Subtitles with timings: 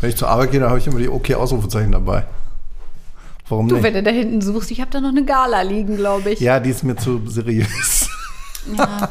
[0.00, 2.24] Wenn ich zur Arbeit gehe, dann habe ich immer die OK-Ausrufezeichen dabei.
[3.48, 3.84] Warum Du, nicht?
[3.84, 6.40] wenn du da hinten suchst, ich habe da noch eine Gala liegen, glaube ich.
[6.40, 8.08] Ja, die ist mir zu seriös.
[8.76, 9.08] Ja.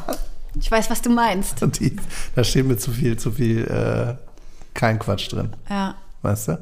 [0.59, 1.61] Ich weiß, was du meinst.
[1.79, 1.95] Die,
[2.35, 4.15] da steht mir zu viel, zu viel, äh,
[4.73, 5.53] kein Quatsch drin.
[5.69, 5.95] Ja.
[6.21, 6.59] Weißt du?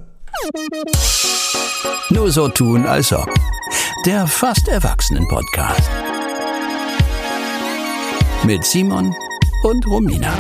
[2.10, 3.30] Nur so tun, als ob.
[4.06, 5.82] Der fast Erwachsenen-Podcast.
[8.44, 9.14] Mit Simon
[9.64, 10.34] und Romina.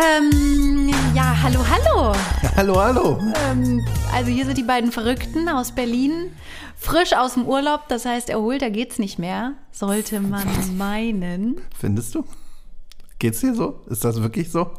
[0.00, 2.14] Ähm, ja, hallo, hallo.
[2.56, 3.18] Hallo, hallo.
[3.44, 3.84] Ähm,
[4.14, 6.32] also hier sind die beiden Verrückten aus Berlin.
[6.76, 9.52] Frisch aus dem Urlaub, das heißt erholter geht's nicht mehr.
[9.72, 10.48] Sollte man
[10.78, 11.60] meinen.
[11.78, 12.24] Findest du?
[13.18, 13.82] Geht's dir so?
[13.90, 14.70] Ist das wirklich so?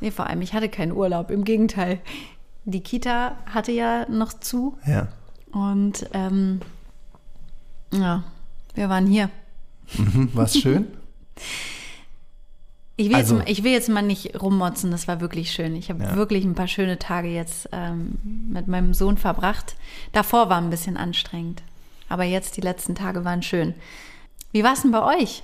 [0.00, 1.30] Nee, vor allem, ich hatte keinen Urlaub.
[1.30, 2.00] Im Gegenteil.
[2.64, 4.78] Die Kita hatte ja noch zu.
[4.84, 5.06] Ja.
[5.52, 6.60] Und ähm,
[7.92, 8.24] ja,
[8.74, 9.30] wir waren hier.
[9.94, 10.88] Hm, war's schön?
[12.98, 15.76] Ich will, Also- jetzt, ich will jetzt mal nicht rummotzen, das war wirklich schön.
[15.76, 16.16] Ich habe Ja.
[16.16, 18.18] wirklich ein paar schöne Tage jetzt ähm,
[18.50, 19.76] mit meinem Sohn verbracht.
[20.12, 21.62] Davor war ein bisschen anstrengend,
[22.08, 23.74] aber jetzt die letzten Tage waren schön.
[24.52, 25.42] Wie war es denn bei euch?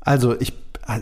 [0.00, 0.52] Also ich,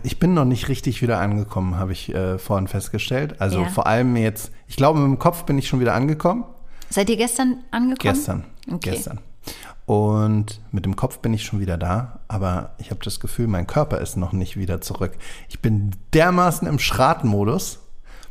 [0.03, 3.41] ich bin noch nicht richtig wieder angekommen, habe ich äh, vorhin festgestellt.
[3.43, 3.69] Also Ja.
[3.69, 6.45] vor allem jetzt, ich glaube, mit dem Kopf bin ich schon wieder angekommen.
[6.89, 7.99] Seid ihr gestern angekommen?
[8.15, 8.45] Gestern.
[8.71, 8.91] Okay.
[8.93, 9.21] Gestern.
[9.87, 13.67] Und mit dem Kopf bin ich schon wieder da, aber ich habe das Gefühl, mein
[13.67, 15.13] Körper ist noch nicht wieder zurück.
[15.49, 17.81] Ich bin dermaßen im Schratenmodus.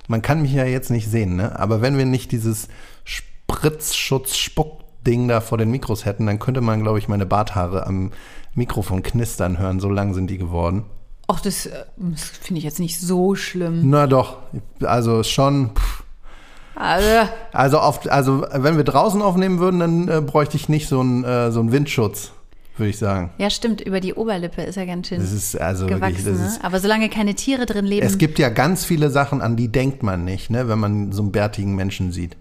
[0.08, 1.60] Man kann mich ja jetzt nicht sehen, ne?
[1.60, 2.70] Aber wenn wir nicht dieses
[3.06, 8.12] Spritzschutz-Spuck-Ding da vor den Mikros hätten, dann könnte man, glaube ich, meine Barthaare am
[8.56, 9.80] Mikrofon knistern hören.
[9.80, 10.86] So lang sind die geworden.
[11.28, 13.90] Ach, das, äh, das finde ich jetzt nicht so schlimm.
[13.90, 14.38] Na doch,
[14.82, 15.70] also schon.
[15.76, 16.03] Pff.
[16.76, 21.00] Also, Also, auf, also wenn wir draußen aufnehmen würden, dann äh, bräuchte ich nicht so
[21.02, 22.32] einen äh, so einen Windschutz,
[22.78, 23.30] würde ich sagen.
[23.38, 26.02] ja, stimmt, über die Oberlippe ist er ganz schön Das ist also gewachsen.
[26.02, 26.46] wirklich, das ne?
[26.48, 28.06] ist, Aber solange keine Tiere drin leben.
[28.06, 31.22] es gibt ja ganz viele Sachen, an die denkt man nicht, ne, wenn man so
[31.22, 32.36] einen bärtigen Menschen sieht.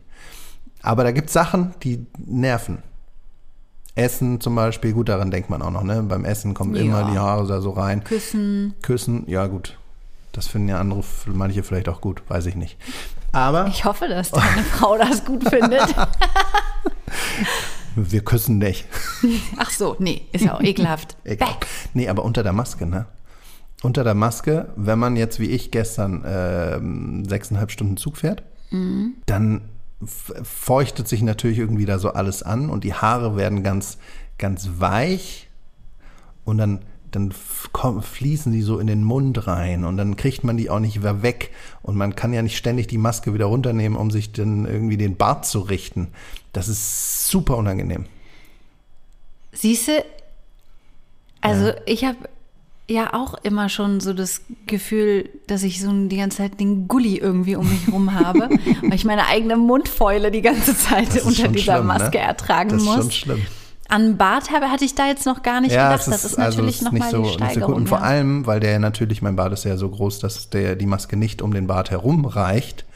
[0.80, 2.78] Aber da gibt es Sachen, die nerven.
[3.94, 6.02] Essen zum Beispiel, gut, daran denkt man auch noch, ne?
[6.02, 6.80] Beim Essen kommen Ja.
[6.80, 8.02] immer die Haare da so rein.
[8.04, 8.72] Küssen.
[8.80, 9.76] Küssen, ja gut.
[10.32, 12.78] Das finden ja andere, manche vielleicht auch gut, weiß ich nicht.
[13.32, 15.94] Aber Ich hoffe, dass deine Frau das gut findet.
[17.96, 18.86] wir küssen nicht.
[19.56, 21.16] Ach so, nee, ist ja auch ekelhaft.
[21.24, 21.48] Egal.
[21.94, 23.06] Nee, aber unter der Maske, ne?
[23.82, 28.42] Unter der Maske, wenn man jetzt wie ich gestern ähm, sechseinhalb Stunden Zug fährt,
[29.26, 29.68] dann
[30.02, 33.98] f- feuchtet sich natürlich irgendwie da so alles an und die Haare werden ganz,
[34.38, 35.48] ganz weich
[36.44, 36.80] und dann,
[37.12, 40.98] dann fließen die so in den Mund rein und dann kriegt man die auch nicht
[40.98, 41.50] wieder weg
[41.82, 45.16] und man kann ja nicht ständig die Maske wieder runternehmen, um sich dann irgendwie den
[45.16, 46.08] Bart zu richten.
[46.52, 48.06] Das ist super unangenehm.
[49.52, 50.04] Siehste,
[51.42, 52.16] also ich habe
[52.88, 57.16] ja auch immer schon so das Gefühl, dass ich so die ganze Zeit den Gully
[57.16, 58.48] irgendwie um mich rum habe,
[58.82, 61.98] weil ich meine eigene Mundfäule die ganze Zeit unter dieser schlimm, ne?
[61.98, 62.96] Maske ertragen Das ist muss.
[62.96, 63.42] schon schlimm.
[63.92, 66.06] An Bart habe, hatte ich da jetzt noch gar nicht gedacht.
[66.06, 67.66] das ist also natürlich es ist nochmal nicht so, die so Steigerung.
[67.66, 67.76] gut.
[67.76, 68.04] Und vor ja.
[68.04, 71.42] allem, weil der natürlich, mein Bart ist ja so groß, dass der die Maske nicht
[71.42, 72.86] um den Bart herum reicht.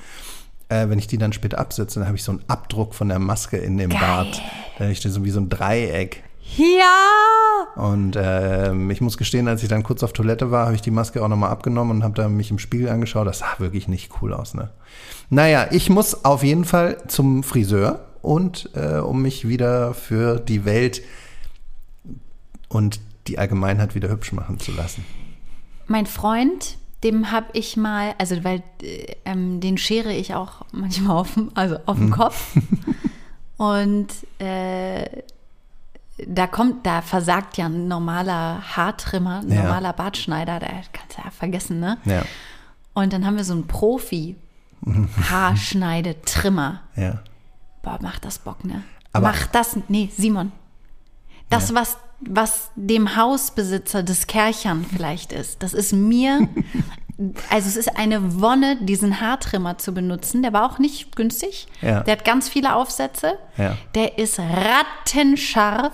[0.70, 3.18] Äh, wenn ich die dann später absetze, dann habe ich so einen Abdruck von der
[3.18, 4.00] Maske in dem Geil.
[4.00, 4.40] Bart.
[4.78, 6.24] Dann ist das so wie so ein Dreieck.
[6.56, 7.82] Ja!
[7.82, 10.90] Und ähm, ich muss gestehen, als ich dann kurz auf Toilette war, habe ich die
[10.90, 13.26] Maske auch nochmal abgenommen und habe mich im Spiegel angeschaut.
[13.26, 14.70] Das sah wirklich nicht cool aus, ne?
[15.28, 20.64] Naja, ich muss auf jeden Fall zum Friseur und äh, um mich wieder für die
[20.64, 21.02] Welt
[22.68, 25.04] und die Allgemeinheit wieder hübsch machen zu lassen.
[25.86, 31.16] Mein Freund, dem habe ich mal, also weil äh, ähm, den schere ich auch manchmal
[31.16, 32.06] auf, dem- also auf Hm.
[32.06, 32.56] dem Kopf.
[33.56, 35.22] Und äh,
[36.26, 39.62] da kommt, da versagt ja ein normaler Haartrimmer, ein Ja.
[39.62, 41.98] normaler Bartschneider, da kannst du ja vergessen, ne?
[42.04, 42.22] Ja,
[42.94, 44.34] Und dann haben wir so einen Profi.
[45.30, 46.80] Haarschneidetrimmer.
[46.96, 47.20] ja.
[47.86, 48.82] Boah, macht das Bock, ne?
[49.12, 50.50] Aber- Macht das, nee, Simon.
[51.48, 56.48] Das, was, was dem Hausbesitzer des Kerchern vielleicht ist, das ist mir,
[57.50, 60.42] also es ist eine Wonne, diesen Haartrimmer zu benutzen.
[60.42, 61.68] Der war auch nicht günstig.
[61.80, 62.00] Ja.
[62.00, 63.38] Der hat ganz viele Aufsätze.
[63.56, 63.76] Ja.
[63.94, 65.92] Der ist rattenscharf.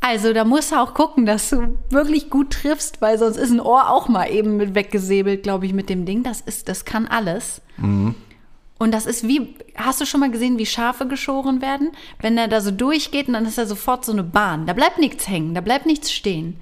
[0.00, 3.60] Also da musst du auch gucken, dass du wirklich gut triffst, weil sonst ist ein
[3.60, 6.22] Ohr auch mal eben mit weggesäbelt, glaube ich, mit dem Ding.
[6.22, 7.62] Das ist, das kann alles.
[8.78, 11.90] Und das ist wie, hast du schon mal gesehen, wie Schafe geschoren werden?
[12.20, 14.66] Wenn er da so durchgeht und dann ist da sofort so eine Bahn.
[14.66, 16.56] Da bleibt nichts hängen, da bleibt nichts stehen.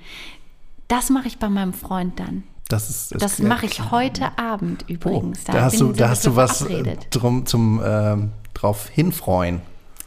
[0.89, 2.45] Das mache ich bei meinem Freund dann.
[2.69, 5.45] Das ist Das klingt- mache ich heute Abend Oh, übrigens.
[5.45, 9.61] da hast bin- du, da hast du was äh, drum zum ähm, drauf hinfreuen.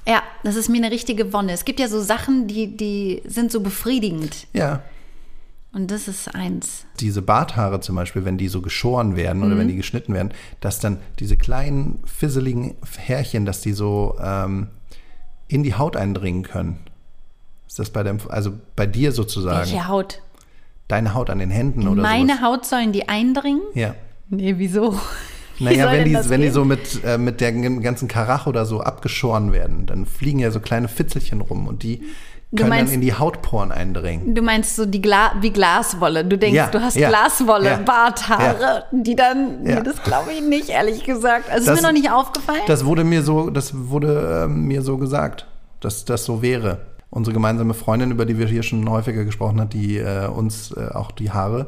[0.08, 1.52] Ja, das ist mir eine richtige Wonne.
[1.52, 4.48] Es gibt ja so Sachen, die, die sind so befriedigend.
[4.54, 4.82] Ja.
[5.72, 6.86] Und das ist eins.
[7.00, 9.46] Diese Barthaare zum Beispiel, wenn die so geschoren werden Mhm.
[9.46, 14.68] oder wenn die geschnitten werden, dass dann diese kleinen, fisseligen Härchen, dass die so ähm,
[15.48, 16.80] in die Haut eindringen können.
[17.68, 20.22] Ist das bei dem, also bei dir sozusagen, Welche Haut?
[20.88, 22.42] deine Haut an den Händen oder Meine sowas?
[22.44, 23.62] Haut sollen die eindringen?
[23.76, 23.94] Ja.
[24.30, 25.00] Nee, wieso?
[25.60, 28.80] Wie Naja, wenn die, wenn die so mit, äh, mit der ganzen Karach oder so
[28.82, 32.02] abgeschoren werden, dann fliegen ja so kleine Fitzelchen rum und die
[32.52, 34.34] Du können dann meinst- in die Hautporen eindringen.
[34.34, 36.26] Du meinst so die Gla wie Glaswolle.
[36.26, 39.66] Du denkst, Ja, du hast ja, Glaswolle, ja, Barthaare, die dann.
[39.66, 39.76] Ja.
[39.76, 41.50] Nee, das glaube ich nicht, ehrlich gesagt.
[41.52, 42.62] Also Das- ist mir noch nicht aufgefallen.
[42.68, 45.46] Das wurde mir so, das wurde ähm, mir so gesagt,
[45.80, 46.82] dass das so wäre.
[47.12, 50.90] Unsere gemeinsame Freundin, über die wir hier schon häufiger gesprochen haben, die äh, uns äh,
[50.94, 51.68] auch die Haare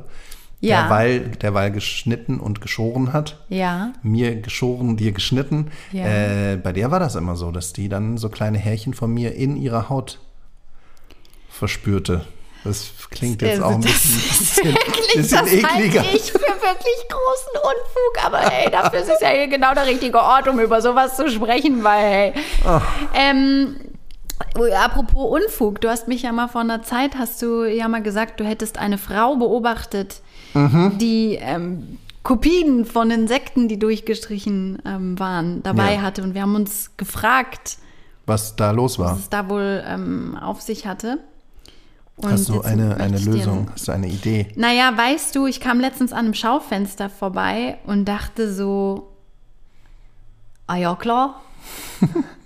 [0.61, 0.81] Ja.
[0.83, 3.37] derweil, derweil geschnitten und geschoren hat.
[3.49, 3.93] ja.
[4.03, 5.67] Mir geschoren, dir geschnitten.
[5.91, 6.05] Ja.
[6.05, 9.35] Äh, bei der war das immer so, dass die dann so kleine Härchen von mir
[9.35, 10.19] in ihrer Haut
[11.61, 12.25] verspürte.
[12.63, 14.73] Das klingt jetzt Also auch ein das bisschen, bisschen,
[15.21, 16.01] bisschen das ekliger.
[16.01, 18.25] halte ich für wirklich großen Unfug.
[18.25, 21.29] Aber ey, dafür ist es ja hier genau der richtige Ort, um über sowas zu
[21.29, 22.33] sprechen, weil, hey.
[23.13, 23.75] Ähm,
[24.75, 28.39] apropos Unfug, du hast mich ja mal vor einer Zeit, hast du ja mal gesagt,
[28.39, 30.21] du hättest eine Frau beobachtet,
[30.55, 36.01] die ähm, Kopien von Insekten, die durchgestrichen ähm, waren, dabei Ja.
[36.01, 36.21] hatte.
[36.23, 37.77] Und wir haben uns gefragt,
[38.25, 39.13] Was da los war.
[39.13, 41.17] was es da wohl ähm, auf sich hatte.
[42.17, 43.71] Und Hast du eine, eine Lösung?
[43.71, 44.47] Hast du eine Idee?
[44.55, 49.11] naja, weißt du, ich kam letztens an einem Schaufenster vorbei und dachte so,
[50.67, 51.41] ah ja, klar.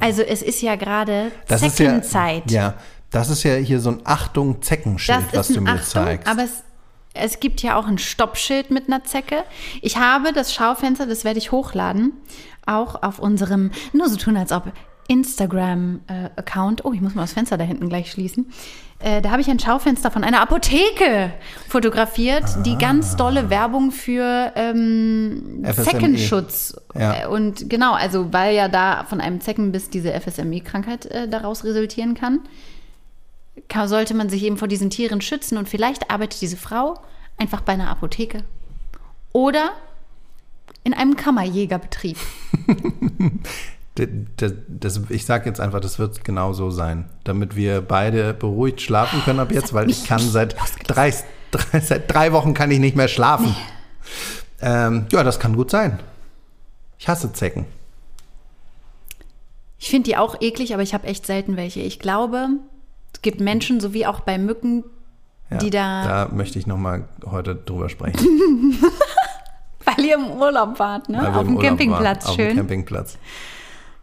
[0.00, 2.50] Also es ist ja gerade ist ja, Zeckenzeit.
[2.50, 2.74] ja,
[3.10, 6.28] das ist ja hier so ein Achtung Zeckenschild, was du mir Achtung, zeigst.
[6.28, 6.62] aber es,
[7.14, 9.44] es gibt ja auch ein Stoppschild mit einer Zecke.
[9.80, 12.12] Ich habe das Schaufenster, das werde ich hochladen,
[12.66, 14.70] auch auf unserem, nur so tun, als ob
[15.08, 16.84] Instagram-Account.
[16.84, 18.46] oh, ich muss mal das Fenster da hinten gleich schließen.
[18.98, 21.32] Äh, da habe ich ein Schaufenster von einer Apotheke
[21.68, 25.84] fotografiert, die ganz dolle Werbung für ähm, FSME.
[25.84, 26.76] Zeckenschutz.
[26.94, 27.24] Ja.
[27.24, 32.14] Äh, und genau, also weil ja da von einem Zeckenbiss diese FSME-Krankheit äh, daraus resultieren
[32.14, 32.40] kann
[33.68, 36.98] ka- sollte man sich eben vor diesen Tieren schützen und vielleicht arbeitet diese Frau
[37.38, 38.38] einfach bei einer Apotheke
[39.32, 39.70] oder
[40.84, 42.16] in einem Kammerjägerbetrieb.
[43.98, 48.34] D- d- das, ich sag jetzt einfach, das wird genau so sein, damit wir beide
[48.34, 50.54] beruhigt schlafen können ab jetzt, weil ich kann seit
[50.86, 51.14] drei,
[51.50, 53.56] drei, seit drei Wochen kann ich nicht mehr schlafen.
[54.60, 55.98] Ähm, ja, das kann gut sein.
[56.98, 57.66] Ich hasse Zecken.
[59.78, 61.80] Ich finde die auch eklig, aber ich habe echt selten welche.
[61.80, 62.48] Ich glaube,
[63.12, 64.84] es gibt Menschen, so wie auch bei Mücken,
[65.50, 68.18] Ja, die da, da möchte ich noch mal heute drüber sprechen.
[69.84, 71.34] weil ihr im Urlaub wart, ne?
[71.36, 72.56] Auf dem Campingplatz waren, Auf dem schön.
[72.56, 73.18] Campingplatz.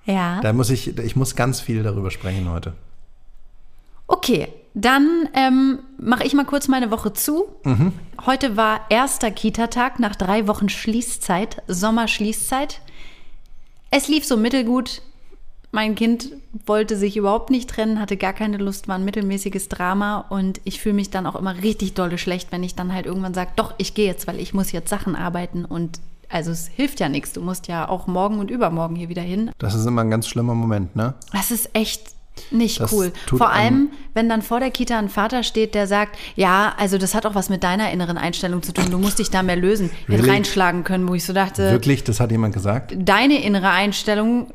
[0.06, 0.42] Ja.
[0.42, 2.74] Da muss ich, ich muss ganz viel darüber sprechen heute.
[4.08, 7.46] Okay, dann ähm, mache ich mal kurz meine Woche zu.
[7.64, 7.94] Mhm.
[8.26, 12.82] Heute war erster Kita-Tag nach drei Wochen Schließzeit, Sommerschließzeit.
[13.92, 15.02] Es lief so mittelgut.
[15.72, 16.30] Mein Kind
[16.68, 20.80] wollte sich überhaupt nicht trennen, hatte gar keine Lust, war ein mittelmäßiges Drama und ich
[20.80, 23.74] fühle mich dann auch immer richtig dolle schlecht, wenn ich dann halt irgendwann sage, doch,
[23.80, 26.00] ich gehe jetzt, weil ich muss jetzt Sachen arbeiten und
[26.34, 27.34] also es hilft ja nichts.
[27.34, 29.52] Du musst ja auch morgen und übermorgen hier wieder hin.
[29.60, 31.14] Das ist immer ein ganz schlimmer Moment, ne?
[31.32, 32.02] Das ist echt
[32.50, 33.12] nicht Das cool.
[33.28, 37.14] Vor allem, wenn dann vor der Kita ein Vater steht, der sagt, ja, also das
[37.14, 38.90] hat auch was mit deiner inneren Einstellung zu tun.
[38.90, 39.92] Du musst dich da mehr lösen.
[40.08, 40.30] Hätte Really?
[40.32, 42.96] reinschlagen können, wo ich so dachte, Wirklich, das hat jemand gesagt?
[42.98, 44.48] deine innere Einstellung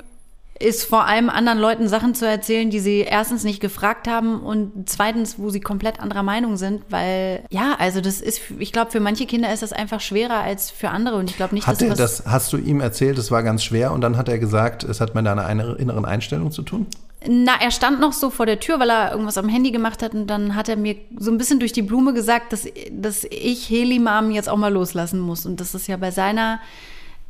[0.60, 4.88] ist vor allem anderen Leuten Sachen zu erzählen, die sie erstens nicht gefragt haben und
[4.88, 9.00] zweitens, wo sie komplett anderer Meinung sind, weil ja, also das ist, ich glaube, für
[9.00, 11.88] manche Kinder ist das einfach schwerer als für andere und ich glaube nicht, Hat dass
[11.88, 14.82] er das, hast du ihm erzählt, es war ganz schwer und dann hat er gesagt,
[14.84, 16.86] es hat mit deiner eine- inneren Einstellung zu tun?
[17.26, 20.14] Na, er stand noch so vor der Tür, weil er irgendwas am Handy gemacht hat
[20.14, 23.68] und dann hat er mir so ein bisschen durch die Blume gesagt, dass, dass ich
[23.68, 25.44] Heli-Mom jetzt auch mal loslassen muss.
[25.44, 26.60] Und das ist ja bei seiner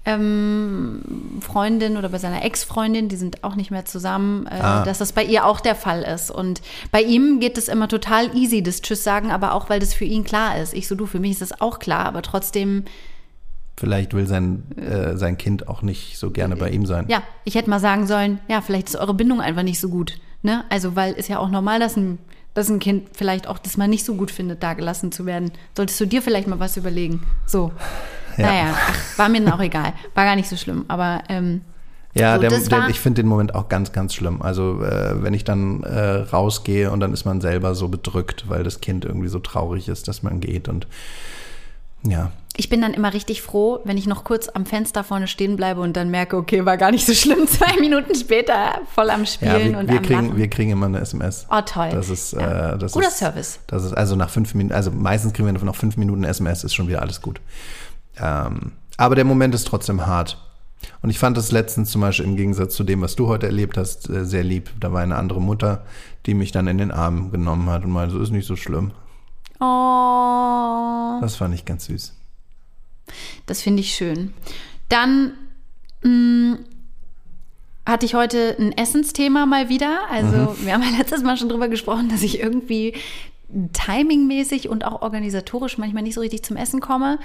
[0.04, 1.02] ähm,
[1.40, 4.84] Freundin oder bei seiner Ex-Freundin, die sind auch nicht mehr zusammen, äh, Ah.
[4.84, 6.30] dass das bei ihr auch der Fall ist.
[6.30, 9.94] Und bei ihm geht es immer total easy, das Tschüss sagen, aber auch, weil das
[9.94, 10.72] für ihn klar ist.
[10.74, 12.84] Ich so, du, für mich ist das auch klar, aber trotzdem
[13.78, 17.04] Vielleicht will sein, äh, sein Kind auch nicht so gerne bei ihm sein.
[17.06, 20.18] Ja, ich hätte mal sagen sollen, ja, vielleicht ist eure Bindung einfach nicht so gut.
[20.42, 20.64] Ne?
[20.68, 22.18] Also, weil ist ja auch normal, dass ein,
[22.54, 25.52] dass ein Kind vielleicht auch das mal nicht so gut findet, da gelassen zu werden.
[25.76, 27.22] Solltest du dir vielleicht mal was überlegen.
[27.46, 27.70] So.
[28.38, 28.46] Ja.
[28.46, 29.92] Naja, ach, war mir dann auch egal.
[30.14, 30.84] War gar nicht so schlimm.
[30.88, 31.60] Aber ähm,
[32.14, 34.40] Ja, So, der, der, ich finde den Moment auch ganz, ganz schlimm.
[34.42, 38.62] Also äh, wenn ich dann äh, rausgehe und dann ist man selber so bedrückt, weil
[38.64, 40.86] das Kind irgendwie so traurig ist, dass man geht und
[42.04, 42.30] ja.
[42.56, 45.80] ich bin dann immer richtig froh, wenn ich noch kurz am Fenster vorne stehen bleibe
[45.80, 47.46] und dann merke, okay, war gar nicht so schlimm.
[47.48, 50.36] Zwei Minuten später voll am Ja, Spielen wir, und wir, am kriegen, Lachen.
[50.36, 51.46] wir kriegen immer eine SMS.
[51.50, 51.88] Oh, toll.
[51.90, 52.74] Das ist, Ja.
[52.74, 53.58] äh, das Guter ist, Service.
[53.66, 56.74] Das ist also nach fünf Minuten, also meistens kriegen wir nach fünf Minuten SMS, ist
[56.74, 57.40] schon wieder alles gut.
[58.20, 60.38] Ähm, aber der Moment ist trotzdem hart.
[61.02, 63.76] Und ich fand es letztens zum Beispiel im Gegensatz zu dem, was du heute erlebt
[63.76, 64.70] hast, äh, sehr lieb.
[64.80, 65.84] Da war eine andere Mutter,
[66.26, 68.92] die mich dann in den Arm genommen hat und meinte, so ist nicht so schlimm.
[69.60, 72.14] Oh, Das fand ich ganz süß.
[73.46, 74.32] das finde ich schön.
[74.88, 75.32] Dann
[76.02, 76.58] mh,
[77.86, 79.98] hatte ich heute ein Essensthema mal wieder.
[80.10, 82.94] Also wir haben ja letztes Mal schon drüber gesprochen, dass ich irgendwie
[83.72, 87.18] timingmäßig und auch organisatorisch manchmal nicht so richtig zum Essen komme.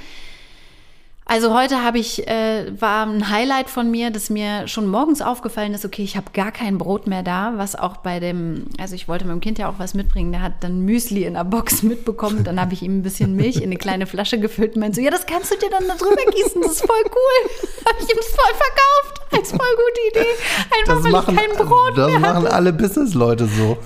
[1.25, 5.73] Also heute habe ich, äh, war ein Highlight von mir, dass mir schon morgens aufgefallen
[5.73, 9.07] ist, okay, ich habe gar kein Brot mehr da, was auch bei dem, also ich
[9.07, 12.43] wollte meinem Kind ja auch was mitbringen, der hat dann Müsli in der Box mitbekommen,
[12.43, 15.01] dann habe ich ihm ein bisschen Milch in eine kleine Flasche gefüllt und meinte so,
[15.01, 17.51] ja, das kannst du dir dann da drüber gießen, das ist voll cool.
[17.87, 20.31] habe ich ihm das voll verkauft, als voll gute Idee,
[20.77, 23.77] einfach Das weil machen, ich kein Brot das mehr machen alle Businessleute so.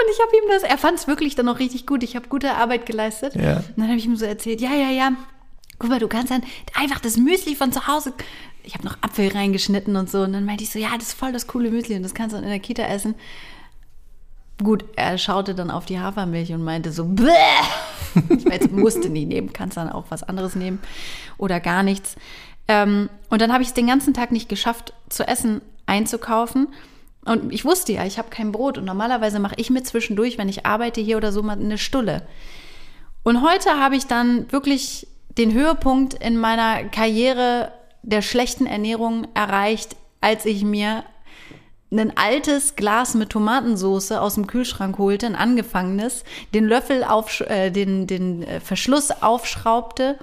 [0.00, 2.02] und ich habe ihm das, er fand es wirklich dann auch richtig gut.
[2.02, 3.34] Ich habe gute Arbeit geleistet.
[3.36, 3.58] Ja.
[3.58, 5.12] Und dann habe ich ihm so erzählt, ja, ja, ja,
[5.80, 6.44] guck mal, du kannst dann
[6.74, 8.12] einfach das Müsli von zu Hause,
[8.62, 10.20] ich habe noch Apfel reingeschnitten und so.
[10.20, 12.34] Und dann meinte ich so, ja, das ist voll das coole Müsli und das kannst
[12.34, 13.14] du dann in der Kita essen.
[14.62, 17.32] Gut, er schaute dann auf die Hafermilch und meinte so, Bäh!
[18.28, 20.80] ich meine, musste nie nehmen, kannst dann auch was anderes nehmen
[21.38, 22.16] oder gar nichts.
[22.68, 26.68] Ähm, und dann habe ich es den ganzen Tag nicht geschafft, zu essen einzukaufen.
[27.24, 28.76] Und ich wusste ja, ich habe kein Brot.
[28.76, 32.26] Und normalerweise mache ich mir zwischendurch, wenn ich arbeite hier oder so, mal eine Stulle.
[33.22, 35.06] Und heute habe ich dann wirklich
[35.38, 37.72] den Höhepunkt in meiner Karriere
[38.02, 41.04] der schlechten Ernährung erreicht, als ich mir
[41.92, 47.70] ein altes Glas mit Tomatensauce aus dem Kühlschrank holte, ein angefangenes, den Löffel auf, äh,
[47.70, 50.16] den, den äh, Verschluss aufschraubte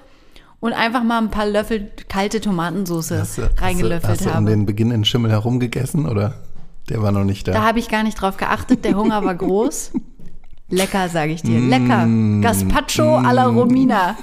[0.59, 4.35] und einfach mal ein paar Löffel kalte Tomatensauce Hast du, hast du, hast du um
[4.35, 4.45] habe.
[4.49, 6.35] den Beginn in Schimmel herumgegessen oder?
[6.89, 7.51] Der war noch nicht da.
[7.51, 8.85] Da habe ich gar nicht drauf geachtet.
[8.85, 9.91] Der Hunger war groß.
[10.69, 11.59] Lecker, sage ich dir.
[11.59, 12.05] Lecker.
[12.05, 12.41] Mm.
[12.41, 14.15] Gazpacho alla Romina.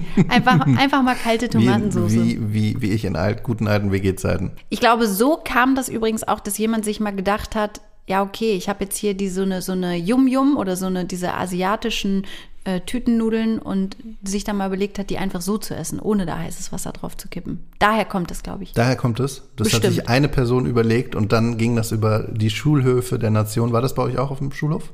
[0.28, 2.12] Einfach, einfach mal kalte Tomatensauce.
[2.12, 4.52] wie, wie, wie ich in alt, guten alten WG-Zeiten.
[4.68, 8.52] Ich glaube, so kam das übrigens auch, dass jemand sich mal gedacht hat, ja, okay,
[8.54, 12.26] ich habe jetzt hier die, so eine, so eine Yum-Yum oder so eine, diese asiatischen
[12.64, 16.38] äh, Tütennudeln und sich dann mal überlegt hat, die einfach so zu essen, ohne da
[16.38, 17.64] heißes Wasser drauf zu kippen.
[17.78, 18.72] Daher kommt es, glaube ich.
[18.72, 19.42] Daher kommt es.
[19.56, 19.94] Das hat Bestimmt.
[19.94, 23.72] sich eine Person überlegt und dann ging das über die Schulhöfe der Nation.
[23.72, 24.92] War das bei euch auch auf dem Schulhof?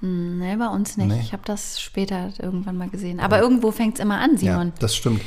[0.00, 1.08] Nee, bei uns nicht.
[1.08, 1.20] Nee.
[1.20, 3.18] Ich habe das später irgendwann mal gesehen.
[3.20, 4.68] Aber irgendwo fängt es immer an, Simon.
[4.68, 5.20] Ja, das stimmt.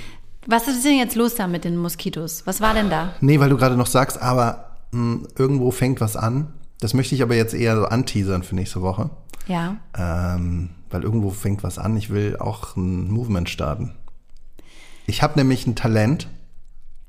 [0.45, 2.43] Was ist denn jetzt los da mit den Moskitos?
[2.45, 3.13] Was war denn da?
[3.21, 6.53] Nee, weil du gerade noch sagst, aber mh, irgendwo fängt was an.
[6.79, 9.09] Das möchte ich aber jetzt eher so anteasern für nächste Woche.
[9.47, 9.77] Ja.
[9.97, 11.97] Ähm, weil irgendwo fängt was an.
[11.97, 13.95] Ich will auch ein Movement starten.
[15.07, 16.27] Ich habe nämlich ein Talent,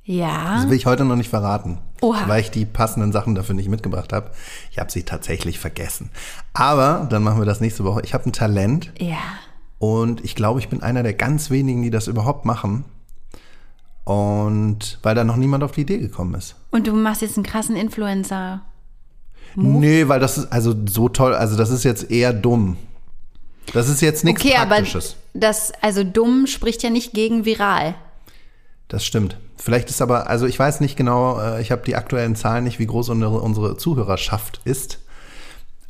[0.04, 0.56] Ja.
[0.56, 2.28] das will ich heute noch nicht verraten, Oha.
[2.28, 4.30] weil ich die passenden Sachen dafür nicht mitgebracht habe.
[4.70, 6.10] Ich habe sie tatsächlich vergessen.
[6.54, 8.00] Aber dann machen wir das nächste Woche.
[8.04, 9.18] Ich habe ein Talent Ja.
[9.78, 12.84] und ich glaube, ich bin einer der ganz wenigen, die das überhaupt machen.
[14.04, 16.56] Und weil da noch niemand auf die Idee gekommen ist.
[16.70, 18.62] Und du machst jetzt einen krassen Influencer.
[19.56, 22.76] Nee, weil das ist also so toll, also das ist jetzt eher dumm.
[23.72, 25.16] Das ist jetzt nichts Okay, aber Praktisches.
[25.34, 27.94] das, also dumm spricht ja nicht gegen viral.
[28.90, 29.36] Das stimmt.
[29.56, 32.80] Vielleicht ist aber, also ich weiß nicht genau, äh, ich habe die aktuellen Zahlen nicht,
[32.80, 34.98] wie groß unsere, unsere Zuhörerschaft ist.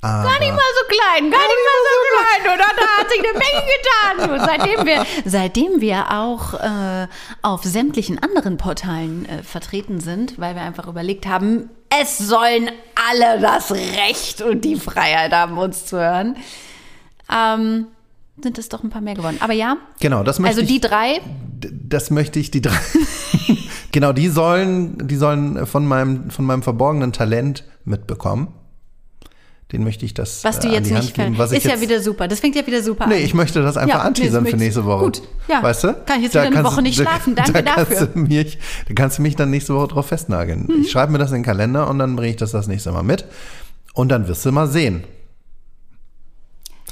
[0.02, 2.54] Aber Gar nicht mal so klein, gar nicht mal so klein.
[2.54, 4.40] Oder da hat sich eine Menge getan.
[4.46, 7.06] Seitdem wir, seitdem wir auch äh,
[7.40, 11.70] auf sämtlichen anderen Portalen äh, vertreten sind, weil wir einfach überlegt haben,
[12.02, 12.70] es sollen
[13.10, 16.36] alle das Recht und die Freiheit haben, uns zu hören,
[17.32, 17.86] ähm,
[18.42, 19.38] sind es doch ein paar mehr geworden.
[19.40, 21.20] Aber ja, genau, das möchte also die drei,
[21.90, 22.74] das möchte ich, die drei,
[23.92, 28.48] genau, die sollen, die sollen von meinem, von meinem verborgenen Talent mitbekommen.
[29.72, 32.00] Den möchte ich das was du äh, jetzt nicht geben, was ist ja jetzt, wieder
[32.00, 32.26] super.
[32.26, 33.20] Das fängt ja wieder super Nee, an.
[33.22, 35.04] ich möchte das einfach Ja, nee, anteasern das für nächste Woche.
[35.04, 35.62] Gut, ja.
[35.62, 35.94] Weißt du?
[36.06, 37.36] Kann ich jetzt Da wieder eine Woche nicht da- schlafen.
[37.36, 37.96] Danke da dafür.
[37.98, 40.66] Kannst du mich, da kannst du mich dann nächste Woche drauf festnageln.
[40.66, 40.82] Mhm.
[40.82, 43.04] Ich schreibe mir das in den Kalender und dann bringe ich das das nächste Mal
[43.04, 43.26] mit.
[43.94, 45.04] Und dann wirst du mal sehen.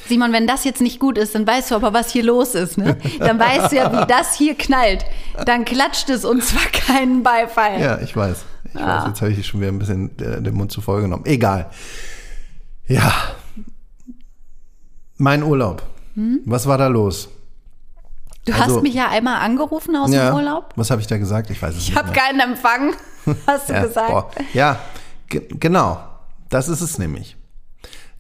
[0.08, 2.78] Simon, wenn das jetzt nicht gut ist, dann weißt du aber, was hier los ist.
[2.78, 2.96] Ne?
[3.18, 5.04] Dann weißt du ja, wie das hier knallt.
[5.44, 7.80] Dann klatscht es und zwar keinen Beifall.
[7.80, 8.44] Ja, ich weiß.
[8.74, 8.98] Ich Ah.
[9.00, 11.24] weiß, jetzt habe ich schon wieder ein bisschen äh, den Mund zu voll genommen.
[11.26, 11.70] Egal.
[12.86, 13.12] Ja.
[15.16, 15.82] Mein Urlaub.
[16.14, 16.40] Hm?
[16.44, 17.28] Was war da los?
[18.44, 20.72] Du Also- hast mich ja einmal angerufen aus dem Urlaub.
[20.76, 21.50] Was habe ich da gesagt?
[21.50, 22.16] Ich weiß es Ich nicht habe mehr.
[22.16, 22.94] keinen Empfang,
[23.46, 24.10] hast du ja, gesagt.
[24.10, 24.30] boah.
[24.54, 24.78] Ja,
[25.28, 25.98] ge genau.
[26.48, 27.36] Das ist es nämlich.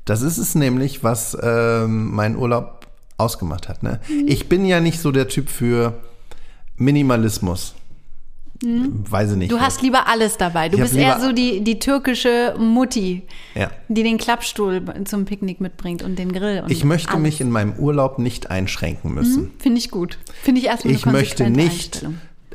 [0.08, 2.86] Das ist es nämlich, was ähm, mein Urlaub
[3.18, 3.82] ausgemacht hat.
[3.82, 4.00] Ne?
[4.26, 6.00] Ich bin ja nicht so der Typ für
[6.76, 7.74] Minimalismus.
[8.60, 9.52] Weiß ich nicht.
[9.52, 10.68] Du hast lieber alles dabei.
[10.68, 13.22] Du Ich bist eher so die, die türkische Mutti,
[13.54, 13.70] ja.
[13.88, 16.62] die den Klappstuhl zum Picknick mitbringt und den Grill.
[16.62, 17.22] Und Ich möchte alles.
[17.22, 19.52] mich in meinem Urlaub nicht einschränken müssen.
[19.58, 20.18] Finde ich gut.
[20.42, 22.04] Finde ich erstmal eine Ich möchte nicht,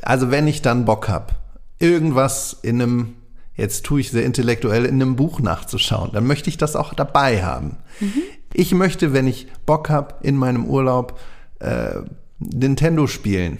[0.02, 1.32] also wenn ich dann Bock habe,
[1.78, 3.14] irgendwas in einem,
[3.56, 7.44] jetzt tue ich sehr intellektuell, in einem Buch nachzuschauen, dann möchte ich das auch dabei
[7.44, 7.76] haben.
[8.00, 8.22] Mhm.
[8.52, 11.18] Ich möchte, wenn ich Bock habe, in meinem Urlaub
[11.60, 12.00] äh,
[12.38, 13.58] Nintendo spielen,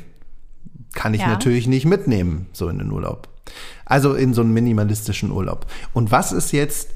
[0.92, 1.28] kann ich Ja.
[1.28, 3.28] natürlich nicht mitnehmen, so in den Urlaub.
[3.84, 5.66] Also in so einen minimalistischen Urlaub.
[5.92, 6.90] Und was ist jetzt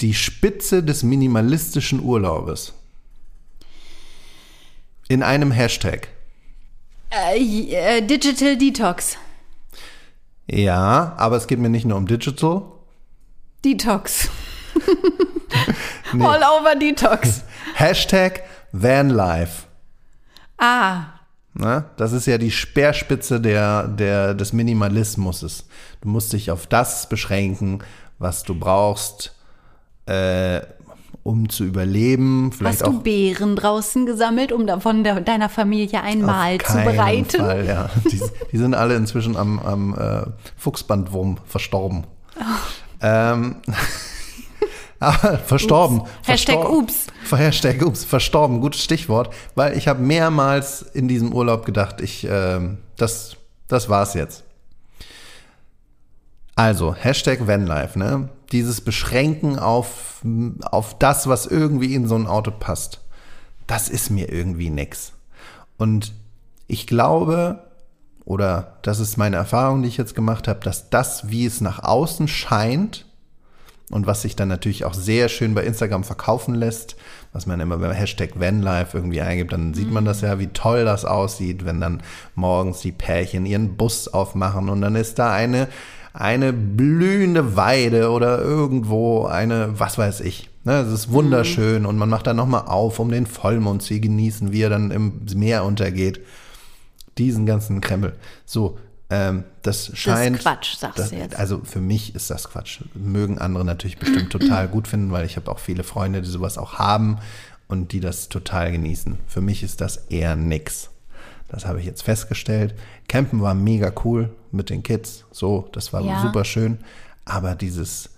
[0.00, 2.74] die Spitze des minimalistischen Urlaubes?
[5.08, 6.08] In einem Hashtag.
[7.10, 9.16] Äh, äh, Digital Detox.
[10.46, 12.62] Ja, aber es geht mir nicht nur um Digital.
[13.64, 14.28] Detox.
[16.12, 17.42] All over Detox.
[17.74, 19.64] Hashtag Vanlife.
[20.58, 21.16] Ah,
[21.58, 21.84] Ne?
[21.96, 25.66] Das ist ja die Speerspitze der, der, des Minimalismus.
[26.02, 27.82] Du musst dich auf das beschränken,
[28.18, 29.34] was du brauchst,
[30.04, 30.60] äh,
[31.26, 32.52] um zu überleben.
[32.52, 36.78] Vielleicht hast du auch Beeren draußen gesammelt, um davon der, deiner Familie ein Mahl zu
[36.78, 37.38] bereiten?
[37.38, 37.90] Fall, ja.
[38.10, 38.20] die,
[38.52, 40.22] die sind alle inzwischen am, am äh,
[40.56, 42.04] Fuchsbandwurm verstorben.
[43.02, 43.56] Ähm,
[45.00, 46.02] aber verstorben.
[46.24, 46.84] Hashtag verstorben.
[46.84, 47.06] Ups.
[47.30, 52.78] Hashtag Ups, verstorben, gutes Stichwort, weil ich habe mehrmals in diesem Urlaub gedacht, ich, ähm,
[52.96, 53.36] das,
[53.68, 54.44] das war's jetzt.
[56.54, 58.30] Also, Hashtag Vanlife, ne?
[58.52, 60.22] Dieses Beschränken auf,
[60.62, 63.00] auf das, was irgendwie in so ein Auto passt.
[63.66, 65.12] Das ist mir irgendwie nix.
[65.76, 66.12] Und
[66.68, 67.64] ich glaube,
[68.24, 71.82] oder das ist meine Erfahrung, die ich jetzt gemacht habe, dass das, wie es nach
[71.82, 73.06] außen scheint,
[73.90, 76.96] und was sich dann natürlich auch sehr schön bei Instagram verkaufen lässt,
[77.32, 80.84] was man immer bei Hashtag Vanlife irgendwie eingibt, dann sieht man das ja, wie toll
[80.84, 82.02] das aussieht, wenn dann
[82.34, 85.68] morgens die Pärchen ihren Bus aufmachen und dann ist da eine,
[86.18, 90.48] eine blühende Weide oder irgendwo eine, was weiß ich.
[90.64, 94.50] Ne, es ist wunderschön und man macht dann nochmal auf, um den Vollmond zu genießen,
[94.50, 96.20] wie er dann im Meer untergeht.
[97.18, 98.14] Diesen ganzen Krempel.
[98.44, 98.78] So,
[99.10, 100.40] ähm, das scheint.
[100.40, 101.36] Quatsch, sagst das, du jetzt.
[101.36, 102.80] Also für mich ist das Quatsch.
[102.94, 106.58] Mögen andere natürlich bestimmt total gut finden, weil ich habe auch viele Freunde, die sowas
[106.58, 107.18] auch haben
[107.68, 109.18] und die das total genießen.
[109.28, 110.90] Für mich ist das eher nix.
[111.48, 112.74] Das habe ich jetzt festgestellt.
[113.08, 115.24] Campen war mega cool mit den Kids.
[115.30, 116.20] So, das war Ja.
[116.22, 116.78] super schön.
[117.24, 118.10] Aber dieses,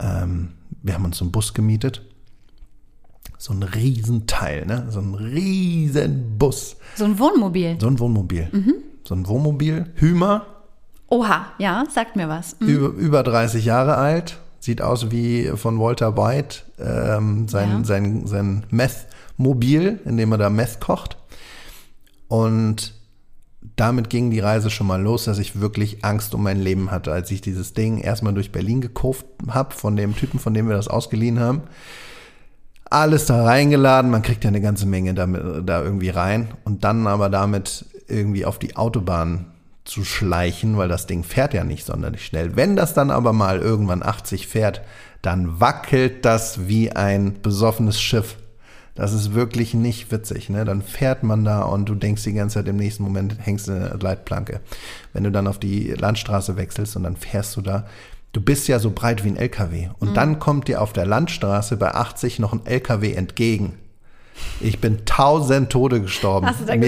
[0.00, 0.52] ähm,
[0.82, 2.02] wir haben uns so einen Bus gemietet.
[3.38, 4.86] So ein Riesenteil, ne?
[4.90, 6.76] So ein Riesenbus.
[6.96, 7.76] So ein Wohnmobil.
[7.80, 8.48] So ein Wohnmobil.
[9.04, 9.86] So ein Wohnmobil.
[9.96, 10.46] Hümer,
[11.08, 12.56] Oha, ja, sagt mir was.
[12.58, 12.68] Mhm.
[12.68, 17.84] über, über 30 Jahre alt, sieht aus wie von Walter White, ähm, sein, Ja.
[17.84, 21.16] sein, sein Meth-Mobil, in dem er da Meth kocht.
[22.28, 22.94] Und
[23.76, 27.12] damit ging die Reise schon mal los, dass ich wirklich Angst um mein Leben hatte,
[27.12, 30.76] als ich dieses Ding erstmal durch Berlin gekauft habe, von dem Typen, von dem wir
[30.76, 31.62] das ausgeliehen haben.
[32.88, 37.06] Alles da reingeladen, man kriegt ja eine ganze Menge damit, da irgendwie rein und dann
[37.08, 39.46] aber damit irgendwie auf die Autobahn
[39.84, 42.56] zu schleichen, weil das Ding fährt ja nicht sonderlich schnell.
[42.56, 44.82] Wenn das dann aber mal irgendwann 80 fährt,
[45.22, 48.36] dann wackelt das wie ein besoffenes Schiff.
[48.96, 50.48] Das ist wirklich nicht witzig.
[50.48, 50.64] Ne?
[50.64, 53.72] Dann fährt man da und du denkst die ganze Zeit, im nächsten Moment hängst du
[53.72, 54.60] eine Leitplanke.
[55.12, 57.86] Wenn du dann auf die Landstraße wechselst und dann fährst du da,
[58.32, 59.90] du bist ja so breit wie ein LKW.
[59.98, 60.14] Und mhm.
[60.14, 63.74] dann kommt dir auf der Landstraße bei 80 noch ein LKW entgegen.
[64.60, 66.46] Ich bin tausend Tode gestorben.
[66.46, 66.80] Hast du gesagt,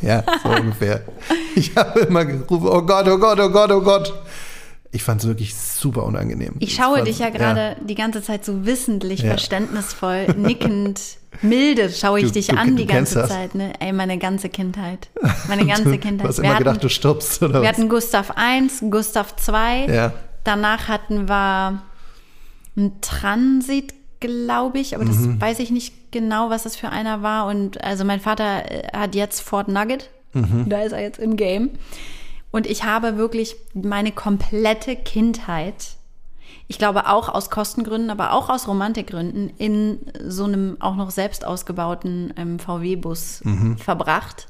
[0.00, 1.02] Ja, so ungefähr.
[1.54, 4.12] Ich habe immer gerufen, oh Gott, oh Gott, oh Gott, oh Gott.
[4.94, 6.54] Ich fand es wirklich super unangenehm.
[6.60, 9.30] Ich schaue fand- dich ja gerade die ganze Zeit so wissentlich, Ja.
[9.30, 11.00] verständnisvoll, nickend,
[11.42, 13.28] milde schaue ich Du- dich du- an du die ganze das.
[13.28, 13.54] Zeit.
[13.56, 13.72] Ne?
[13.80, 15.08] Ey, meine ganze Kindheit.
[15.48, 16.28] Meine ganze Du Kindheit.
[16.28, 17.68] hast Wir immer hatten, gedacht, du stirbst, oder wir was?
[17.76, 19.92] hatten Gustav I, Gustav II.
[19.92, 20.12] Ja.
[20.44, 21.82] Danach hatten wir
[22.76, 25.40] einen Transit, glaube ich, aber das Mhm.
[25.40, 27.46] weiß ich nicht genau, was das für einer war.
[27.46, 30.08] Und also mein Vater äh, hat jetzt Fort Nugget.
[30.34, 30.68] Mhm.
[30.68, 31.70] Da ist er jetzt im Game.
[32.54, 35.96] Und ich habe wirklich meine komplette Kindheit,
[36.68, 41.44] ich glaube auch aus Kostengründen, aber auch aus Romantikgründen, in so einem auch noch selbst
[41.44, 43.76] ausgebauten ähm, VW-Bus Mhm.
[43.78, 44.46] verbracht.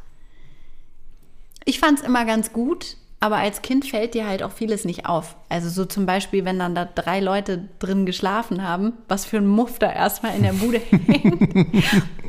[1.64, 5.06] Ich fand es immer ganz gut, aber als Kind fällt dir halt auch vieles nicht
[5.06, 5.34] auf.
[5.48, 9.46] Also so zum Beispiel, wenn dann da drei Leute drin geschlafen haben, was für ein
[9.46, 10.76] Muff da erstmal in der Bude
[11.08, 11.54] hängt,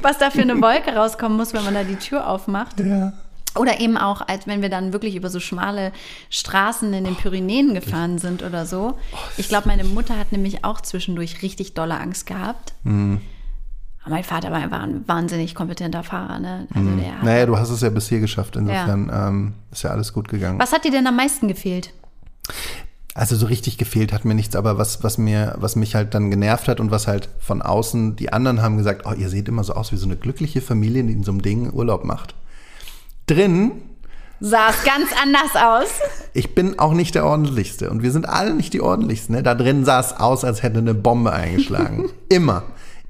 [0.01, 2.79] was da für eine Wolke rauskommen muss, wenn man da die Tür aufmacht.
[2.79, 3.11] Ja.
[3.55, 5.91] Oder eben auch, als wenn wir dann wirklich über so schmale
[6.29, 8.97] Straßen in den Pyrenäen gefahren sind oder so.
[9.37, 12.73] Ich glaube, meine Mutter hat nämlich auch zwischendurch richtig dolle Angst gehabt.
[12.83, 13.21] Mhm.
[14.03, 16.39] Aber mein Vater war ein wahnsinnig kompetenter Fahrer.
[16.39, 16.67] Ne?
[16.73, 17.01] Also Mhm.
[17.23, 18.55] Naja, du hast es ja bis hier geschafft.
[18.55, 20.59] Insofern ähm, ist ja alles gut gegangen.
[20.59, 21.91] Was hat dir denn am meisten gefehlt?
[23.15, 26.29] Also so richtig gefehlt hat mir nichts, aber was, was mir, was mich halt dann
[26.29, 29.63] genervt hat und was halt von außen, die anderen haben gesagt, oh, ihr seht immer
[29.63, 32.35] so aus wie so eine glückliche Familie, die in so einem Ding Urlaub macht.
[33.27, 33.71] Drin,
[34.41, 35.87] Sah es ganz anders aus.
[36.33, 39.33] ich bin auch nicht der Ordentlichste und wir sind alle nicht die Ordentlichsten.
[39.35, 39.43] Ne?
[39.43, 42.09] Da drin sah es aus, als hätte eine Bombe eingeschlagen.
[42.29, 42.63] immer.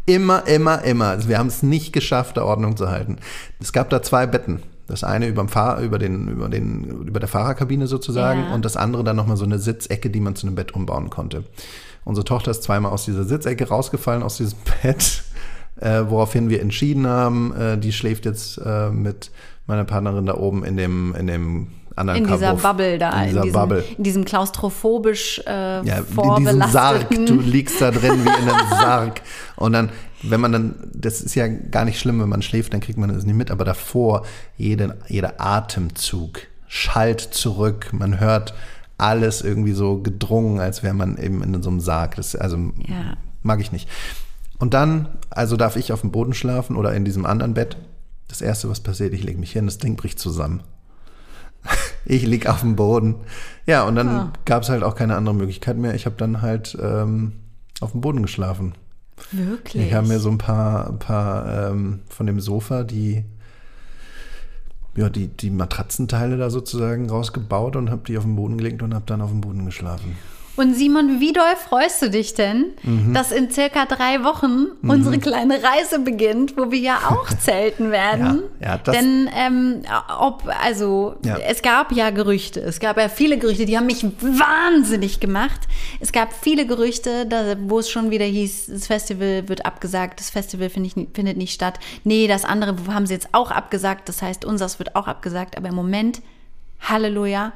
[0.05, 1.05] Immer, immer, immer.
[1.07, 3.17] Also wir haben es nicht geschafft, da Ordnung zu halten.
[3.59, 4.61] Es gab da zwei Betten.
[4.87, 8.53] Das eine über, dem Fahr über, den, über, den, über der Fahrerkabine sozusagen Ja.
[8.53, 11.43] und das andere dann nochmal so eine Sitzecke, die man zu einem Bett umbauen konnte.
[12.03, 15.23] Unsere Tochter ist zweimal aus dieser Sitzecke rausgefallen, aus diesem Bett,
[15.81, 19.31] äh, woraufhin wir entschieden haben, äh, die schläft jetzt äh, mit
[19.67, 22.61] meiner Partnerin da oben in dem, in dem anderen In dieser Kabuff.
[22.61, 23.21] Bubble da.
[23.23, 23.83] In dieser diesem, Bubble.
[23.97, 27.09] In diesem klaustrophobisch äh, Ja, in diesem Sarg.
[27.09, 29.21] Du liegst da drin wie in einem Sarg.
[29.55, 29.89] Und dann,
[30.21, 33.13] wenn man dann, das ist ja gar nicht schlimm, wenn man schläft, dann kriegt man
[33.13, 34.25] das nicht mit, aber davor,
[34.57, 37.89] jeden, jeder Atemzug schallt zurück.
[37.93, 38.53] Man hört
[38.97, 42.15] alles irgendwie so gedrungen, als wäre man eben in so einem Sarg.
[42.15, 43.15] Das, also Ja.
[43.43, 43.87] mag ich nicht.
[44.57, 47.77] Und dann, also darf ich auf dem Boden schlafen oder in diesem anderen Bett.
[48.37, 50.61] Das erste, was passiert, ich lege mich hin, das Ding bricht zusammen.
[52.07, 53.15] Ich lieg auf dem Boden.
[53.65, 54.33] Ja, und dann Ah.
[54.45, 55.95] gab es halt auch keine andere Möglichkeit mehr.
[55.95, 57.33] Ich habe dann halt ähm,
[57.81, 58.75] auf dem Boden geschlafen.
[59.31, 59.87] Wirklich.
[59.87, 63.25] Ich habe mir so ein paar, ein paar ähm, von dem Sofa die,
[64.95, 68.93] ja, die, die Matratzenteile da sozusagen rausgebaut und habe die auf den Boden gelegt und
[68.93, 70.15] habe dann auf dem Boden geschlafen.
[70.57, 73.13] Und Simon, wie doll freust du dich denn, Mhm.
[73.13, 78.43] dass in circa drei Wochen unsere kleine Reise beginnt, wo wir ja auch zelten werden?
[78.61, 79.81] Ja, ja, das- Denn ähm,
[80.17, 81.37] ob, also Ja.
[81.37, 85.59] es gab ja Gerüchte, es gab ja viele Gerüchte, die haben mich wahnsinnig gemacht.
[85.99, 90.29] Es gab viele Gerüchte, da, wo es schon wieder hieß, das Festival wird abgesagt, das
[90.29, 91.79] Festival find ich, findet nicht statt.
[92.05, 95.67] Nee, das andere haben sie jetzt auch abgesagt, das heißt, unseres wird auch abgesagt, aber
[95.69, 96.21] im Moment,
[96.79, 97.51] Halleluja,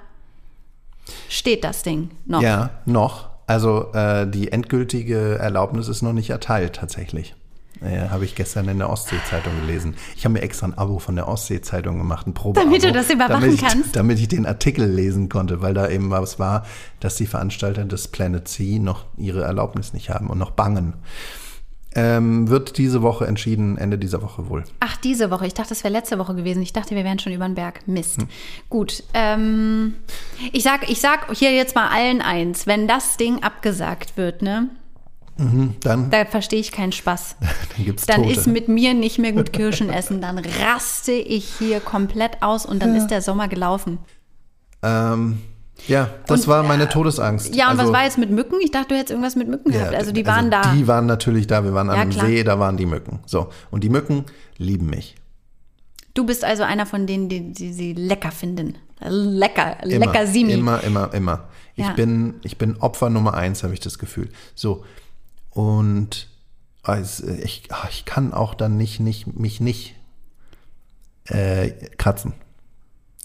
[1.28, 2.42] steht das Ding noch.
[2.42, 3.30] Ja, noch.
[3.48, 7.36] Also äh, die endgültige Erlaubnis ist noch nicht erteilt tatsächlich.
[7.82, 9.96] Äh, habe ich gestern in der Ostsee-Zeitung gelesen.
[10.18, 13.10] Ich habe mir extra ein Abo von der Ostsee-Zeitung gemacht, ein Probe Damit du das
[13.10, 13.94] überwachen damit ich, kannst?
[13.96, 16.66] Damit ich den Artikel lesen konnte, weil da eben was war,
[17.00, 20.96] dass die Veranstalter des Planet Sea noch ihre Erlaubnis nicht haben und noch bangen.
[21.96, 24.64] Ähm, wird diese Woche entschieden, Ende dieser Woche wohl.
[24.80, 25.48] Ach, diese Woche.
[25.48, 26.62] Ich dachte, das wäre letzte Woche gewesen.
[26.62, 27.88] Ich dachte, wir wären schon über den Berg.
[27.88, 28.18] Mist.
[28.18, 28.28] Hm.
[28.70, 29.04] Gut.
[29.16, 29.96] Ähm,
[30.52, 32.68] ich, sag, ich sag hier jetzt mal allen eins.
[32.68, 34.70] Wenn das Ding abgesagt wird, ne,
[35.82, 37.38] Dann, da verstehe ich keinen Spaß.
[37.76, 38.34] dann gibt es Dann Tote.
[38.34, 40.22] ist mit mir nicht mehr gut Kirschen essen.
[40.22, 43.98] Dann raste ich hier komplett aus und dann ist der Sommer gelaufen.
[44.84, 45.42] ähm,
[45.88, 47.56] ja, das Und, war meine Todesangst.
[47.56, 48.56] Ja, und was Also- war jetzt mit Mücken?
[48.62, 49.96] Ich dachte, du hättest irgendwas mit Mücken gehabt.
[49.96, 50.76] Also die waren also da.
[50.76, 51.64] Die waren natürlich da.
[51.64, 52.26] Wir waren Ja, einem klar.
[52.26, 53.20] See, da waren die Mücken.
[53.26, 53.50] So.
[53.72, 54.26] Und die Mücken
[54.58, 55.16] lieben mich.
[56.14, 58.76] Du bist also einer von denen, die, die sie lecker finden.
[59.02, 60.52] Lecker, Immer, lecker Simi.
[60.54, 61.48] Immer, immer, immer.
[61.76, 61.94] Ich, Ja.
[61.94, 64.30] bin, ich bin Opfer Nummer eins, habe ich das Gefühl.
[64.56, 64.84] So.
[65.52, 66.28] Und
[66.84, 69.96] also ich, ah, ich kann auch dann nicht, nicht, mich nicht
[71.26, 72.34] äh, kratzen.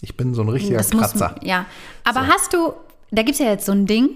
[0.04, 1.36] Ich bin so ein richtiger Das muss, Kratzer.
[1.42, 1.64] ja.
[2.04, 2.74] Aber hast du,
[3.10, 4.10] da gibt es ja jetzt so ein Ding,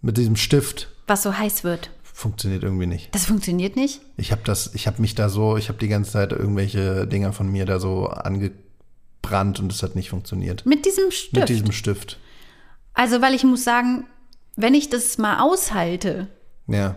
[0.00, 1.90] Mit diesem Stift was so heiß wird.
[2.04, 3.12] funktioniert irgendwie nicht.
[3.14, 4.00] Das funktioniert nicht.
[4.16, 7.32] Ich habe das, ich habe mich da so, ich habe die ganze Zeit irgendwelche Dinger
[7.32, 10.64] von mir da so angebrannt und es hat nicht funktioniert.
[10.66, 11.32] Mit diesem Stift.
[11.34, 12.18] Mit diesem Stift.
[12.94, 14.06] also, weil ich muss sagen,
[14.56, 16.28] wenn ich das mal aushalte,
[16.68, 16.94] Ja.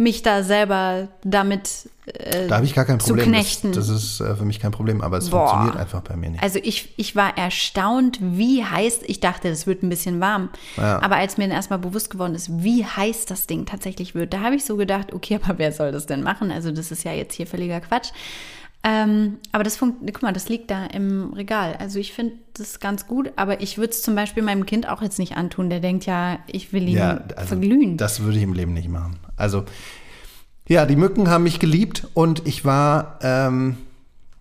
[0.00, 3.32] Mich da selber damit, äh, Da habe ich gar kein zu Problem.
[3.32, 3.72] Das, knechten.
[3.72, 5.46] das ist äh, für mich kein Problem, aber es Boah.
[5.46, 6.42] funktioniert einfach bei mir nicht.
[6.42, 10.48] also ich, ich war erstaunt, wie heiß, ich dachte, es wird ein bisschen warm.
[10.78, 11.02] Ja.
[11.02, 14.40] Aber als mir dann erstmal bewusst geworden ist, wie heiß das Ding tatsächlich wird, da
[14.40, 16.50] habe ich so gedacht, okay, aber wer soll das denn machen?
[16.50, 18.08] Also das ist ja jetzt hier völliger Quatsch.
[18.82, 21.76] Ähm, aber das funktioniert, guck mal, das liegt da im Regal.
[21.78, 25.02] Also ich finde das ganz gut, aber ich würde es zum Beispiel meinem Kind auch
[25.02, 25.68] jetzt nicht antun.
[25.68, 27.98] Der denkt ja, ich will ihn Ja, also verglühen.
[27.98, 29.18] das würde ich im Leben nicht machen.
[29.36, 29.64] Also,
[30.66, 33.76] ja, die Mücken haben mich geliebt und ich war, ähm,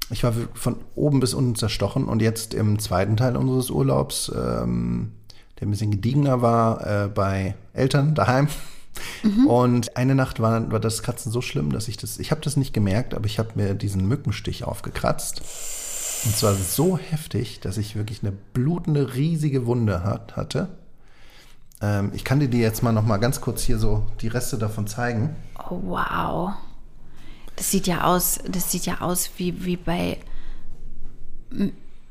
[0.10, 5.12] ich war von oben bis unten zerstochen und jetzt im zweiten Teil unseres Urlaubs, ähm,
[5.60, 8.48] der ein bisschen gediegener war, äh, bei Eltern daheim.
[9.48, 12.58] Und eine Nacht war, war das Kratzen so schlimm, dass ich das, ich habe das
[12.58, 15.42] nicht gemerkt, aber ich habe mir diesen Mückenstich aufgekratzt.
[16.26, 20.70] Und zwar so heftig, dass ich wirklich eine blutende, riesige Wunde hat, hatte.
[21.82, 24.58] Ähm, ich kann dir die jetzt mal noch mal ganz kurz hier so die Reste
[24.58, 25.36] davon zeigen.
[25.70, 26.54] Oh, wow.
[27.56, 30.18] Das sieht ja aus, das sieht ja aus wie, wie bei.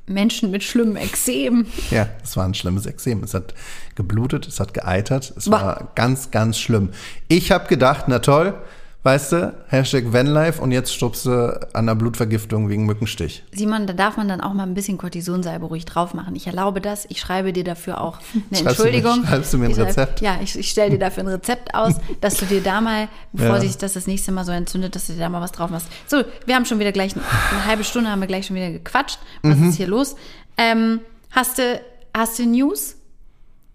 [0.08, 1.66] Menschen mit schlimmen Ekzemen.
[1.90, 3.22] Ja, es war ein schlimmes Exem.
[3.22, 3.54] Es hat
[3.94, 5.32] geblutet, es hat geeitert.
[5.36, 5.52] Es Boah.
[5.52, 6.90] war ganz, ganz schlimm.
[7.28, 8.54] Ich habe gedacht, na toll,
[9.04, 11.30] weißt du, Hashtag Vanlife und jetzt stirbst du
[11.72, 13.44] an einer Blutvergiftung wegen Mückenstich.
[13.52, 16.34] Simon, da darf man dann auch mal ein bisschen Cortisonsalbe ruhig drauf machen.
[16.36, 17.06] Ich erlaube das.
[17.08, 18.18] Ich schreibe dir dafür auch
[18.50, 19.24] eine Schreibst du mir- Entschuldigung.
[19.26, 20.20] schreibst du mir ein Rezept?
[20.20, 23.54] Ja, ich, ich stelle dir dafür ein Rezept aus, dass du dir da mal, bevor
[23.56, 23.60] Ja.
[23.60, 25.86] sich das das nächste Mal so entzündet, dass du dir da mal was drauf machst.
[26.06, 29.18] So, wir haben schon wieder gleich eine halbe Stunde haben wir gleich schon wieder gequatscht.
[29.42, 29.68] Was Mhm.
[29.70, 30.16] ist hier los?
[30.58, 31.80] Ähm, hast du
[32.12, 32.96] hast du News?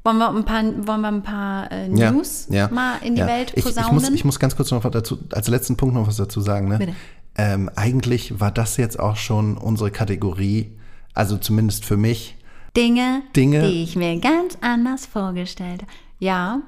[0.04, 3.28] Wollen wir ein paar, wollen wir ein paar äh, News ja, mal in die ja.
[3.28, 3.94] Welt ich, ich, posaunen?
[3.94, 6.68] muss, ich muss ganz kurz noch was dazu, als letzten Punkt noch was dazu sagen.
[6.68, 6.78] Ne?
[6.78, 6.94] Bitte.
[7.36, 10.78] Ähm, eigentlich war das jetzt auch schon unsere Kategorie,
[11.14, 12.36] also zumindest für mich,
[12.76, 15.92] Dinge, Dinge- die ich mir ganz anders vorgestellt habe.
[16.20, 16.62] Ja,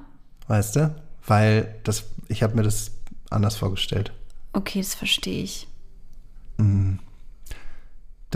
[0.48, 0.94] weißt du?
[1.26, 2.92] Weil das, ich habe mir das
[3.30, 4.12] anders vorgestellt.
[4.52, 5.68] okay, das verstehe ich.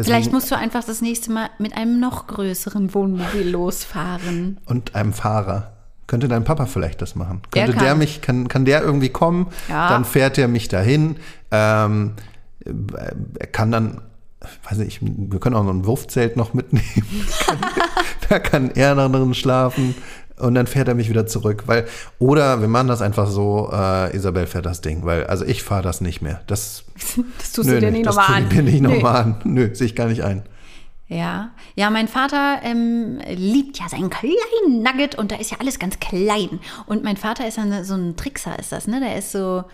[0.00, 4.58] Deswegen, Vielleicht musst du einfach das nächste Mal mit einem noch größeren Wohnmobil losfahren.
[4.66, 5.72] und einem Fahrer.
[6.06, 7.42] Könnte dein Papa vielleicht das machen?
[7.54, 7.98] Der Könnte der, kann.
[7.98, 9.46] mich, kann, kann der irgendwie kommen?
[9.68, 9.90] Ja.
[9.90, 11.16] Dann fährt er mich dahin.
[11.50, 12.14] Ähm,
[12.64, 12.72] äh,
[13.38, 14.00] er kann dann,
[14.68, 17.26] weiß nicht, wir können auch noch ein Wurfzelt noch mitnehmen.
[18.28, 19.94] da kann er noch drin schlafen.
[20.40, 21.64] Und dann fährt er mich wieder zurück.
[21.66, 21.86] Weil,
[22.18, 25.82] oder wir machen das einfach so, äh, Isabel fährt das Ding, weil, also ich fahre
[25.82, 26.40] das nicht mehr.
[26.46, 26.84] Das,
[27.38, 28.46] Das tust du dir nicht das nochmal an.
[28.48, 29.36] ich mir nicht nochmal an.
[29.44, 30.42] Nö, sehe ich gar nicht ein.
[31.08, 35.80] Ja, ja, mein Vater ähm, liebt ja seinen kleinen Nugget und da ist ja alles
[35.80, 36.60] ganz klein.
[36.86, 39.00] Und mein Vater ist dann so ein Trickser, ist das, ne?
[39.00, 39.64] Der ist so,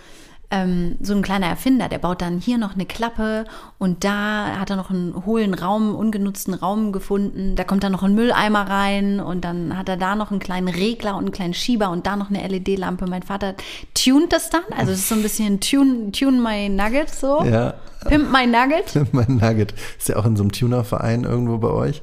[0.51, 1.89] ähm, so ein kleiner Erfinder.
[1.89, 3.45] Der baut dann hier noch eine Klappe
[3.79, 7.57] und da hat er noch einen hohlen Raum, ungenutzten Raum gefunden.
[7.57, 10.69] Da kommt dann noch ein Mülleimer rein und dann hat er da noch einen kleinen
[10.69, 13.07] Regler und einen kleinen Schieber und da noch eine LED-Lampe.
[13.07, 13.55] Mein Vater
[13.95, 17.43] tunt das dann, also es ist so ein bisschen tune, tune my Nugget so.
[17.45, 17.75] Ja.
[18.07, 19.13] Pimp my Nugget.
[19.13, 19.75] mein Nugget.
[19.99, 22.03] Ist der auch in so einem Tunerverein irgendwo bei euch?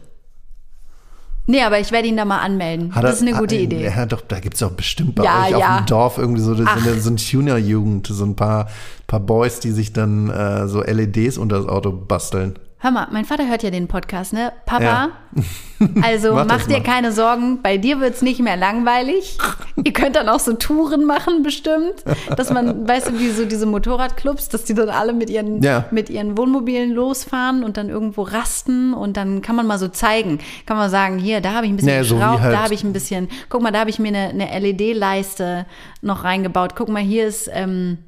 [1.46, 2.96] Nee, aber ich werde ihn da mal anmelden.
[2.96, 3.84] Hat das ist eine gute ah, Idee.
[3.84, 5.58] Ja, doch, da gibt es auch bestimmt bei Ja, euch ja.
[5.58, 8.70] auf dem Dorf irgendwie so, so, eine, so eine Tuner-Jugend, so ein paar,
[9.08, 12.56] paar Boys, die sich dann äh, so LEDs unter das Auto basteln.
[12.84, 14.52] Hör mal, mein Vater hört ja den Podcast, ne?
[14.66, 15.10] Papa, Ja.
[16.04, 16.84] also Mach mach, dir mal.
[16.84, 19.38] keine Sorgen, bei dir wird's nicht mehr langweilig.
[19.82, 22.04] Ihr könnt dann auch so Touren machen, bestimmt.
[22.36, 25.86] Dass man, weißt du, wie so diese Motorradclubs, dass die dann alle mit ihren, Ja.
[25.92, 30.40] mit ihren Wohnmobilen losfahren und dann irgendwo rasten und dann kann man mal so zeigen.
[30.66, 32.74] Kann man sagen, hier, da habe ich ein bisschen Ja, so geschraubt, halt- da habe
[32.74, 35.66] ich ein bisschen, guck mal, da habe ich mir eine, eine LED-Leiste
[36.02, 36.76] noch reingebaut.
[36.76, 38.00] Guck mal, hier ist ähm,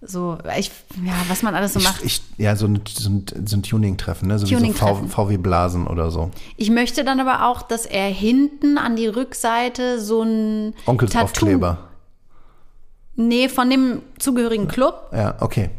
[0.00, 0.70] so, ich,
[1.04, 2.04] ja, was man alles so macht.
[2.04, 4.38] Ich, ich, ja, so ein, so ein, so ein Tuning-Treffen, ne?
[4.38, 4.72] so wie so
[5.08, 6.30] VW-Blasen oder so.
[6.56, 11.78] Ich möchte dann aber auch, dass er hinten an die Rückseite so ein Tattoo, Onkelsaufkleber.
[13.16, 15.70] nee, von dem zugehörigen Club Ja, okay.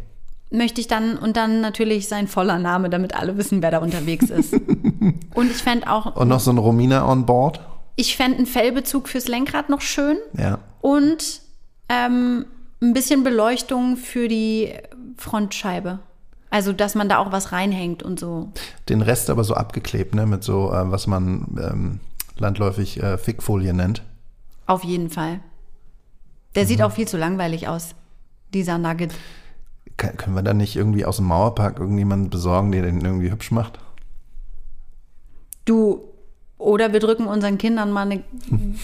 [0.52, 4.30] möchte ich dann und dann natürlich sein voller Name, damit alle wissen, wer da unterwegs
[4.30, 4.54] ist.
[5.34, 7.62] und ich fände auch, Und noch so ein Romina on board.
[7.96, 10.60] ich fände einen Fellbezug fürs Lenkrad noch schön Ja.
[10.82, 11.42] und
[11.88, 12.46] ähm,
[12.82, 14.74] ein bisschen Beleuchtung für die
[15.18, 16.00] Frontscheibe.
[16.50, 18.52] Also, dass man da auch was reinhängt und so.
[18.88, 20.26] Den Rest aber so abgeklebt, ne?
[20.26, 22.00] Mit so, äh, was man ähm,
[22.38, 24.04] landläufig äh, Fickfolie nennt.
[24.66, 25.42] Auf jeden Fall.
[26.56, 27.94] Der sieht auch viel zu langweilig aus,
[28.54, 29.14] dieser Nugget.
[29.98, 33.52] Kann, können wir da nicht irgendwie aus dem Mauerpark irgendjemanden besorgen, der den irgendwie hübsch
[33.52, 33.80] macht?
[35.66, 36.09] Du,
[36.60, 38.22] oder wir drücken unseren Kindern mal eine,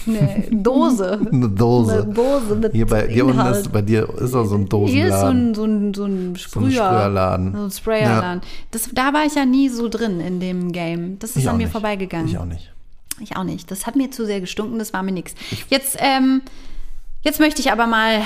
[0.06, 1.20] eine Dose.
[1.30, 2.02] Eine Dose.
[2.02, 4.94] Eine Dose mit Hier bei, hier unten ist, bei dir ist auch so ein Dosenladen.
[4.94, 6.70] Hier ist so ein, so ein, so ein Sprüher.
[6.70, 7.52] Sprüherladen.
[7.54, 8.40] So ein Sprayerladen.
[8.70, 11.18] Das, da war ich ja nie so drin in dem Game.
[11.18, 11.72] Das ist Ich an mir nicht.
[11.72, 12.26] vorbeigegangen.
[12.28, 12.72] Ich auch nicht.
[13.20, 13.70] Ich auch nicht.
[13.70, 15.34] Das hat mir zu sehr gestunken, das war mir nix.
[15.68, 16.42] Jetzt, ähm,
[17.22, 18.22] jetzt möchte ich aber mal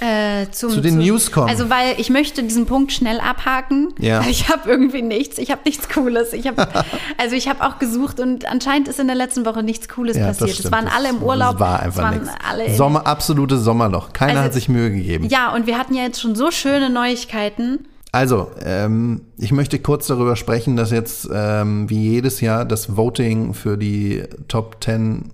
[0.00, 1.48] äh, zum, Zu den News kommen.
[1.48, 3.92] Also, weil ich möchte diesen Punkt schnell abhaken.
[3.98, 4.22] Ja.
[4.28, 5.38] Ich habe irgendwie nichts.
[5.38, 6.32] Ich habe nichts Cooles.
[6.32, 6.66] Ich habe,
[7.18, 10.26] also ich habe auch gesucht und anscheinend ist in der letzten Woche nichts Cooles Ja,
[10.28, 10.58] passiert.
[10.60, 11.52] Es waren alle im Urlaub.
[11.58, 12.76] Das war es einfach waren nichts.
[12.76, 14.12] Sommer, absolutes Sommerloch.
[14.12, 15.28] Keiner Also- hat sich Mühe gegeben.
[15.28, 17.86] Ja, und wir hatten ja jetzt schon so schöne Neuigkeiten.
[18.12, 23.54] Also, ähm, ich möchte kurz darüber sprechen, dass jetzt ähm, wie jedes Jahr das Voting
[23.54, 25.32] für die Top 10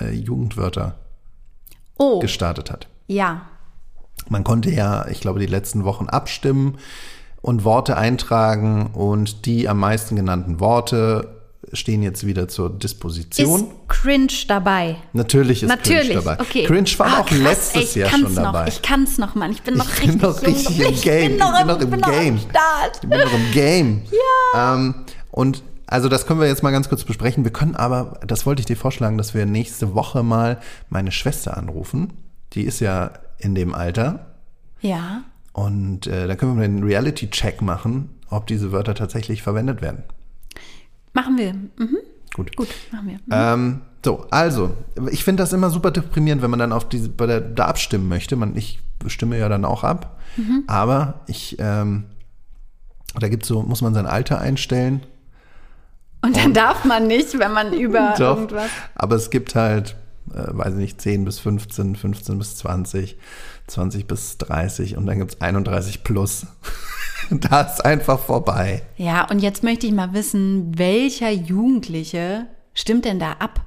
[0.00, 0.96] äh, Jugendwörter
[1.98, 2.88] Oh, gestartet hat.
[3.06, 3.42] ja.
[4.28, 6.78] Man konnte ja, ich glaube, die letzten Wochen abstimmen
[7.42, 11.36] und Worte eintragen und die am meisten genannten Worte
[11.72, 13.60] stehen jetzt wieder zur Disposition.
[13.60, 14.96] Ist cringe dabei.
[15.12, 16.40] Natürlich ist Natürlich, Cringe dabei.
[16.42, 16.64] okay.
[16.64, 17.38] Cringe war Ah, auch krass,
[17.74, 18.68] letztes ey, Jahr schon noch, dabei.
[18.68, 19.52] Ich kann's noch, Mann.
[19.52, 21.36] Ich bin noch Ich richtig, bin noch richtig im Game.
[21.36, 22.36] Noch, Ich bin noch im noch Game.
[22.36, 24.02] Ich bin noch im Game.
[24.54, 24.74] Ja.
[24.74, 24.94] Ähm,
[25.30, 27.44] und also das können wir jetzt mal ganz kurz besprechen.
[27.44, 31.56] Wir können aber, das wollte ich dir vorschlagen, dass wir nächste Woche mal meine Schwester
[31.56, 32.12] anrufen.
[32.52, 34.26] Die ist ja in dem Alter.
[34.80, 35.22] Ja.
[35.52, 40.02] Und äh, da können wir mal einen Reality-Check machen, ob diese Wörter tatsächlich verwendet werden.
[41.12, 41.54] Machen wir.
[41.54, 41.96] Mhm.
[42.34, 42.56] Gut.
[42.56, 43.18] Gut, machen wir.
[43.30, 44.76] Ähm, so, also,
[45.10, 48.08] ich finde das immer super deprimierend, wenn man dann auf diese, bei der, da abstimmen
[48.08, 48.36] möchte.
[48.36, 50.64] Man, ich stimme ja dann auch ab, Mhm.
[50.66, 52.04] aber ich, ähm,
[53.18, 55.00] da gibt's so, muss man sein Alter einstellen.
[56.26, 58.36] Und dann darf man nicht, wenn man über Doch.
[58.38, 58.70] irgendwas.
[58.96, 59.94] Aber es gibt halt,
[60.34, 63.16] äh, weiß ich nicht, 10 bis 15, 15 bis 20,
[63.68, 66.46] 20 bis 30 und dann gibt's 31 plus.
[67.30, 68.82] da ist einfach vorbei.
[68.96, 73.60] Ja, und jetzt möchte ich mal wissen, welcher Jugendliche stimmt denn da ab?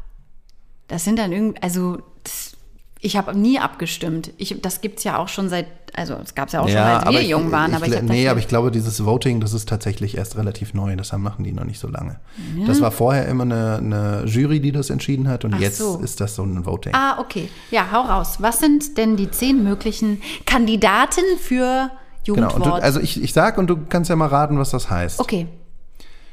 [0.88, 2.58] Das sind dann irgendwie, also das,
[3.02, 4.32] ich habe nie abgestimmt.
[4.38, 7.22] Ich, das gibt's ja auch schon seit, also es gab's ja auch schon, als wir
[7.22, 7.72] ich- jung waren.
[7.72, 10.96] ich, aber ich nee, aber ich glaube, dieses Voting, das ist tatsächlich erst relativ neu.
[10.98, 12.20] Das haben- machen die noch nicht so lange.
[12.68, 16.00] Das war vorher immer eine, eine Jury, die das entschieden hat und Ach jetzt so.
[16.00, 16.94] ist das so ein Voting.
[16.94, 17.48] Ah, okay.
[17.72, 18.36] Ja, hau raus.
[18.40, 21.92] Was sind denn die zehn möglichen Kandidaten für
[22.26, 22.50] genau.
[22.50, 22.80] Jugendwort?
[22.80, 25.20] du, also ich, ich sag und du kannst ja mal raten, was das heißt.
[25.22, 25.48] okay.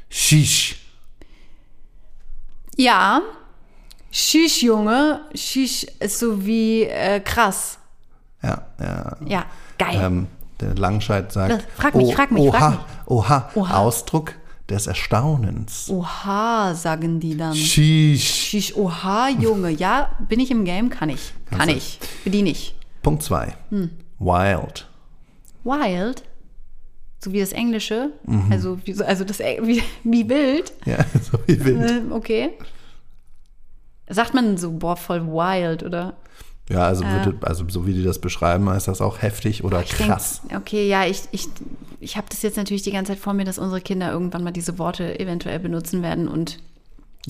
[0.09, 0.79] Shish.
[2.75, 3.21] Ja.
[4.11, 5.21] Shish, Junge.
[5.35, 7.77] Shish ist so wie äh, krass.
[8.41, 9.17] Ja, ja.
[9.25, 9.45] Ja,
[9.77, 9.99] geil.
[10.01, 10.27] Ähm,
[10.59, 12.79] der Langscheid sagt, Das- frag mich, frag mich, oha, frag mich.
[13.07, 13.77] Oha, Oha.
[13.77, 14.33] Ausdruck
[14.69, 15.89] des Erstaunens.
[15.89, 17.55] Oha, sagen die dann.
[17.55, 18.23] Shish.
[18.23, 19.69] Shish, oha, Junge.
[19.71, 20.89] Ja, bin ich im Game?
[20.89, 21.33] Kann ich.
[21.49, 21.99] Kann Kannst ich.
[22.23, 22.75] Bediene ich.
[23.03, 23.55] Punkt zwei.
[23.69, 23.91] Hm.
[24.19, 24.87] Wild.
[25.63, 26.23] Wild.
[27.23, 28.11] So wie das Englische.
[28.25, 28.51] Mhm.
[28.51, 30.73] Also, wie, so- also das, wie, wie wild.
[30.85, 30.97] Ja,
[31.31, 31.89] so wie wild.
[32.09, 32.49] Äh, okay.
[34.09, 36.13] Sagt man so, boah, voll wild, oder?
[36.69, 39.93] Ja, also, würde, also so wie die das beschreiben, heißt das auch heftig oder Ich
[39.93, 40.41] denk, krass.
[40.55, 41.47] okay, ja, ich, ich,
[42.01, 44.51] ich habe das jetzt natürlich die ganze Zeit vor mir, dass unsere Kinder irgendwann mal
[44.51, 46.27] diese Worte eventuell benutzen werden.
[46.27, 46.59] Und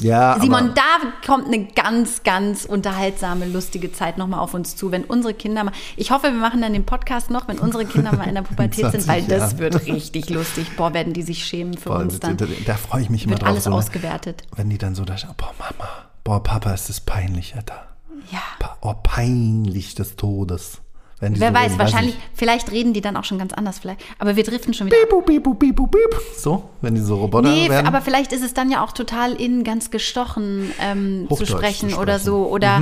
[0.02, 0.82] ja, Simon, da
[1.26, 5.72] kommt eine ganz, ganz unterhaltsame, lustige Zeit nochmal auf uns zu, wenn unsere Kinder mal.
[5.98, 8.92] Ich hoffe, wir machen dann den Podcast noch, wenn unsere Kinder mal in der Pubertät
[8.92, 9.60] sind, 20 weil das Jahren.
[9.60, 10.76] wird richtig lustig.
[10.78, 12.38] Boah, werden die sich schämen für boah, uns da, dann.
[12.38, 13.50] da, da freue ich mich immer Wird drauf.
[13.50, 13.76] alles so, ne?
[13.76, 14.44] ausgewertet.
[14.56, 15.90] Wenn die dann so da stehen, boah, Mama,
[16.28, 17.88] boah, Papa, ist das peinlich, Alter.
[18.34, 18.42] Ja.
[18.82, 20.82] Oh, peinlich des Todes.
[21.22, 22.22] Wer so weiß, reden, wahrscheinlich, ich.
[22.34, 24.02] vielleicht reden die dann auch schon ganz anders vielleicht.
[24.20, 24.98] Aber wir driften schon wieder.
[25.10, 26.22] Piep, piep, piep, piep.
[26.38, 27.88] So, wenn die so Roboter Nee, werden.
[27.88, 31.58] aber vielleicht ist es dann ja auch total in ganz gestochen ähm, zu Hochdeutsch zu
[31.58, 32.26] sprechen oder sprechen.
[32.26, 32.48] so.
[32.50, 32.82] Oder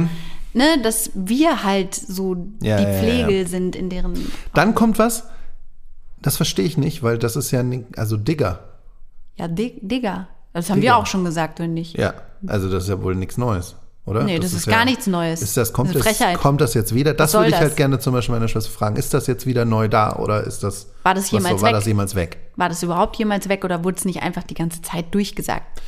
[0.54, 3.48] ne, dass wir halt so Ja, die ja, ja, Pflege ja.
[3.48, 4.32] sind in deren.
[4.56, 5.26] Dann kommt was,
[6.20, 7.64] das verstehe ich nicht, weil das ist ja,
[7.96, 8.64] also Digger.
[9.36, 10.30] Ja, Dig Digger.
[10.56, 10.94] Das haben Digger.
[10.94, 11.98] wir auch schon gesagt, oder nicht?
[11.98, 12.14] Ja,
[12.48, 14.24] also das ist ja wohl nichts Neues, oder?
[14.24, 15.42] Nee, das ist ja, gar nichts Neues.
[15.42, 17.14] Ist das, kommt, Das ist das, kommt das jetzt wieder?
[17.14, 17.76] Das würde ich halt das?
[17.76, 18.96] gerne zum Beispiel meiner Schwester fragen.
[18.96, 20.88] Ist das jetzt wieder neu da oder ist das.
[21.04, 21.76] War das jemals so, War weg?
[21.76, 22.38] das jemals weg?
[22.56, 25.82] War das überhaupt jemals weg oder wurde es nicht einfach die ganze Zeit durchgesagt?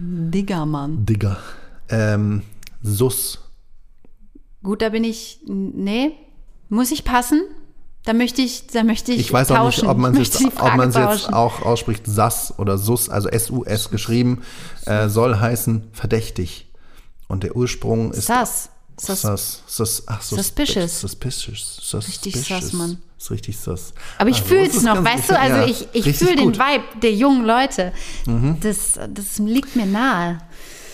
[0.00, 1.06] Digger, Mann.
[1.06, 1.36] Digger.
[1.88, 2.42] Ähm,
[2.82, 3.38] Sus.
[4.64, 5.38] Gut, da bin ich.
[5.46, 6.10] Nee.
[6.68, 7.40] Muss ich passen?
[8.08, 9.20] Da möchte ich, da möchte ich.
[9.20, 9.82] Ich weiß auch tauschen.
[9.82, 13.90] nicht, ob man es jetzt, ob man's jetzt auch ausspricht, Sas oder Sus, also S-U-S
[13.90, 14.40] geschrieben,
[14.86, 16.68] äh, soll heißen verdächtig.
[17.26, 18.28] Und der Ursprung ist.
[18.28, 18.70] Sus.
[18.98, 19.20] Sus.
[19.20, 21.00] Sus, sus, ach, sus, Suspicious.
[21.02, 21.76] Suspicious.
[21.82, 22.24] Suspicious.
[22.24, 22.96] Richtig sus, Mann.
[23.18, 23.92] Ist richtig sus.
[24.16, 25.38] Aber ich Also, fühle es noch, weißt du?
[25.38, 26.48] Also ja, ich, ich fühle den.
[26.48, 26.54] Mhm.
[26.54, 27.92] Vibe der jungen Leute.
[28.62, 30.38] Das, das liegt mir nahe.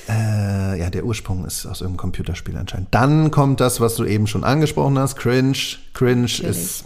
[0.09, 2.88] Äh, ja, der Ursprung ist aus irgendeinem Computerspiel anscheinend.
[2.90, 5.57] Dann kommt das, was du eben schon angesprochen hast, Cringe.
[5.94, 6.85] Cringe ist,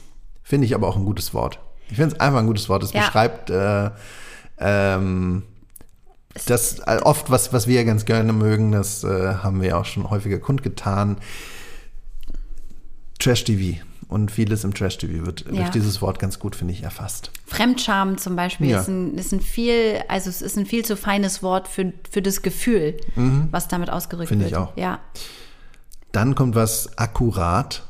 [0.48, 1.58] finde ich aber auch ein gutes Wort.
[1.90, 2.82] Ich finde es einfach ein gutes Wort.
[2.82, 3.00] Es Ja.
[3.06, 3.90] beschreibt äh,
[4.58, 5.42] ähm,
[6.46, 9.78] das äh, oft, was, was wir ja ganz gerne mögen, das äh, haben wir ja
[9.80, 11.16] auch schon häufiger kundgetan.
[13.18, 13.80] Trash-TV.
[14.08, 15.52] Und vieles im Trash-TV wird Ja.
[15.52, 17.30] durch dieses Wort ganz gut, finde ich, erfasst.
[17.44, 18.80] Fremdscham zum Beispiel Ja.
[18.80, 22.22] ist, ein, ist ein viel, also es ist ein viel zu feines Wort für, für
[22.22, 22.96] das Gefühl,
[23.50, 24.52] was damit ausgerückt Finde wird.
[24.52, 24.74] ich auch.
[24.76, 25.00] Ja.
[26.12, 27.82] Dann kommt was akkurat.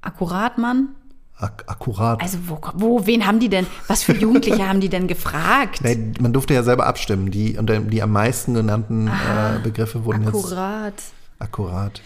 [0.00, 0.90] Akkurat, Mann.
[1.38, 2.22] Ak akkurat.
[2.22, 5.80] Also wo, wo, wen haben die denn, was für Jugendliche haben die denn gefragt?
[5.82, 7.30] Nee, man durfte ja selber abstimmen.
[7.30, 10.94] Die, und die am meisten genannten äh, Begriffe wurden jetzt Akkurat.
[11.38, 12.00] akkurat.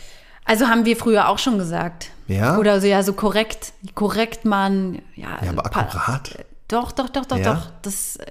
[0.45, 2.11] Also haben wir früher auch schon gesagt.
[2.27, 2.59] Ja?
[2.59, 5.01] Oder so, ja, so korrekt, korrekt, Mann.
[5.15, 6.45] Ja, Ja, aber akkurat?
[6.67, 7.55] Doch, doch, doch, doch, Ja?
[7.55, 7.71] doch.
[7.83, 8.27] Das, äh,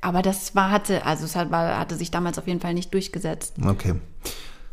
[0.00, 2.92] aber das war, hatte, also es hat, war, hatte sich damals auf jeden Fall nicht
[2.94, 3.54] durchgesetzt.
[3.62, 3.96] Okay.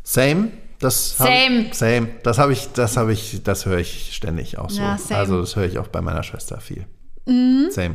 [0.02, 0.48] Same.
[0.82, 1.66] Das Same.
[1.70, 2.08] Ich, same.
[2.24, 4.82] Das habe ich, das habe ich, das höre ich ständig auch so.
[4.82, 4.96] Ja.
[4.96, 5.14] Mhm.
[5.14, 6.86] Also das höre ich auch bei meiner Schwester viel.
[7.24, 7.94] Same.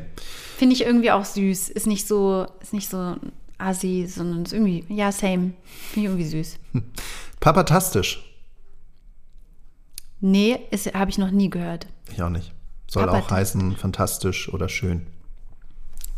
[0.57, 1.69] Finde ich irgendwie auch süß.
[1.69, 3.17] Ist nicht so, ist nicht so
[3.57, 5.51] assi, sondern ist irgendwie, ja, same.
[5.91, 6.59] Finde ich irgendwie süß.
[7.41, 8.23] Papatastisch.
[10.19, 10.59] Nee,
[10.93, 11.87] habe ich noch nie gehört.
[12.11, 12.53] Ich auch nicht.
[12.89, 13.37] Soll auch Papatastisch.
[13.37, 15.07] heißen fantastisch oder schön.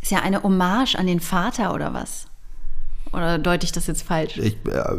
[0.00, 2.26] Ist ja eine Hommage an den Vater oder was?
[3.12, 4.36] Oder deute ich das jetzt falsch?
[4.38, 4.96] Ich, äh,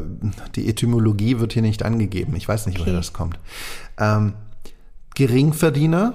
[0.56, 2.36] die Etymologie wird hier nicht angegeben.
[2.36, 2.98] Ich weiß nicht, woher Okay.
[2.98, 3.40] das kommt.
[3.98, 4.34] Ähm,
[5.16, 6.14] Geringverdiener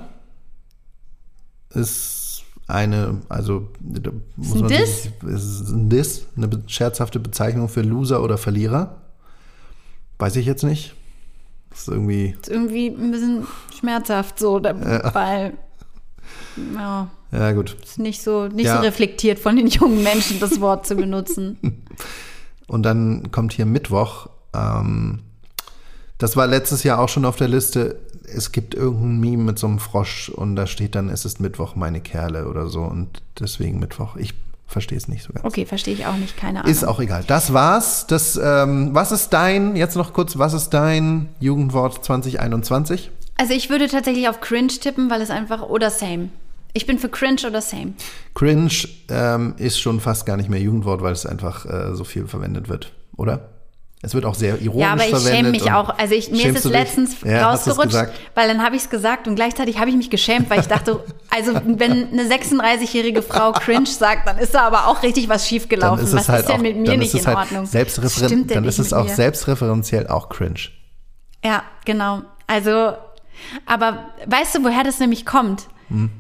[1.71, 5.05] ist eine, also da muss ein man Diss?
[5.05, 8.97] sich, ist ein Diss, eine scherzhafte Bezeichnung für Loser oder Verlierer.
[10.19, 10.95] Weiß ich jetzt nicht.
[11.71, 13.47] Das ist irgendwie, Ist irgendwie ein bisschen
[13.79, 15.53] schmerzhaft so, weil
[16.75, 17.77] ja, ja gut.
[17.83, 18.77] ist nicht so nicht Ja.
[18.77, 21.59] so reflektiert von den jungen Menschen das Wort zu benutzen.
[22.67, 24.29] Und dann kommt hier Mittwoch.
[24.55, 25.21] Ähm,
[26.19, 28.01] das war letztes Jahr auch schon auf der Liste.
[28.25, 31.77] Es gibt irgendein Meme mit so einem Frosch und da steht dann, es ist Mittwoch,
[31.77, 32.81] meine Kerle oder so.
[32.83, 34.17] Und deswegen Mittwoch.
[34.17, 34.35] Ich
[34.67, 35.45] verstehe es nicht so ganz.
[35.45, 36.73] Okay, verstehe ich auch nicht, keine Ahnung.
[36.73, 37.23] Ist auch egal.
[37.27, 38.07] Das war's.
[38.09, 43.13] Das, ähm, was ist dein, jetzt noch kurz, was ist dein Jugendwort 2021?
[43.37, 46.31] Also ich würde tatsächlich auf cringe tippen, weil es einfach oder same.
[46.73, 47.95] Ich bin für cringe oder same.
[48.35, 48.71] Cringe
[49.09, 52.69] ähm, ist schon fast gar nicht mehr Jugendwort, weil es einfach äh, so viel verwendet
[52.69, 53.51] wird, oder?
[54.03, 55.35] Es wird auch sehr ironisch Ja, aber ich verwendet.
[55.37, 55.99] schäme mich auch.
[55.99, 57.97] Also ich, mir ist es letztens Ja, rausgerutscht,
[58.35, 61.03] weil dann habe ich es gesagt und gleichzeitig habe ich mich geschämt, weil ich dachte,
[61.31, 66.05] also wenn eine 36-jährige Frau cringe sagt, dann ist da aber auch richtig was schiefgelaufen.
[66.05, 67.69] ist was halt ist denn auch, mit mir nicht in halt Ordnung?
[67.73, 69.15] denn dann ist es auch mir?
[69.15, 70.61] selbstreferenziell auch cringe.
[71.43, 72.23] Ja, genau.
[72.47, 72.93] Also,
[73.67, 75.69] aber weißt du, woher das nämlich kommt?
[75.89, 76.11] Hm.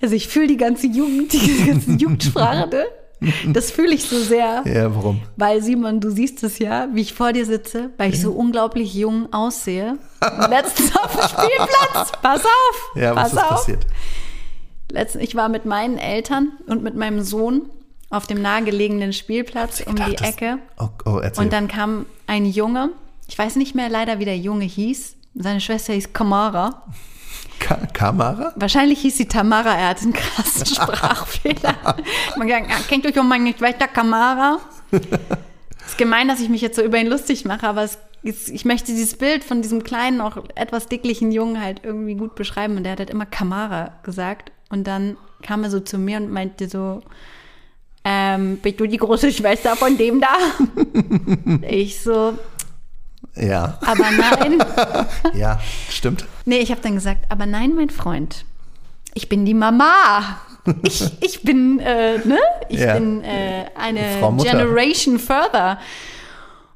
[0.00, 2.84] Also ich fühle die ganze Jugend, die ganze Jugendsprache, ne?
[3.52, 4.64] Das fühle ich so sehr.
[4.66, 5.20] Ja, warum?
[5.36, 8.94] Weil Simon, du siehst es ja, wie ich vor dir sitze, weil ich so unglaublich
[8.94, 9.96] jung aussehe.
[10.50, 12.10] Letztens auf dem Spielplatz.
[12.20, 12.96] Pass auf.
[12.96, 13.48] Ja, was pass ist auf.
[13.50, 13.86] passiert?
[14.90, 17.62] Letztens, ich war mit meinen Eltern und mit meinem Sohn
[18.10, 20.58] auf dem nahegelegenen Spielplatz um die gedacht, das- Ecke.
[20.80, 21.44] Oh, oh erzähl.
[21.44, 22.90] Und dann kam ein Junge,
[23.28, 25.14] ich weiß nicht mehr leider, wie der Junge hieß.
[25.34, 26.82] Seine Schwester hieß Kamara.
[27.58, 28.52] Ka Kamera?
[28.56, 31.76] Wahrscheinlich hieß sie Tamara, er hatte einen krassen Sprachfehler.
[32.36, 34.58] Man ah, kennt euch um meine Schwester Kamara?
[35.86, 38.92] ist gemein, dass ich mich jetzt so über ihn lustig mache, aber es ich möchte
[38.92, 42.76] dieses Bild von diesem kleinen, auch etwas dicklichen Jungen halt irgendwie gut beschreiben.
[42.76, 44.52] Und der hat halt immer Kamara gesagt.
[44.70, 47.02] Und dann kam er so zu mir und meinte so,
[48.04, 50.36] ähm, bist du die große Schwester von dem da?
[51.68, 52.38] ich so,
[53.34, 54.62] Ja, aber nein.
[55.34, 55.58] ja,
[55.88, 56.26] stimmt.
[56.44, 58.44] Nee, ich habe dann gesagt, aber nein, mein Freund,
[59.14, 60.40] ich bin die Mama.
[60.82, 62.38] Ich, ich bin, äh, ne?
[62.68, 62.94] Ich Ja.
[62.94, 64.00] bin äh, eine.
[64.42, 65.78] Generation further.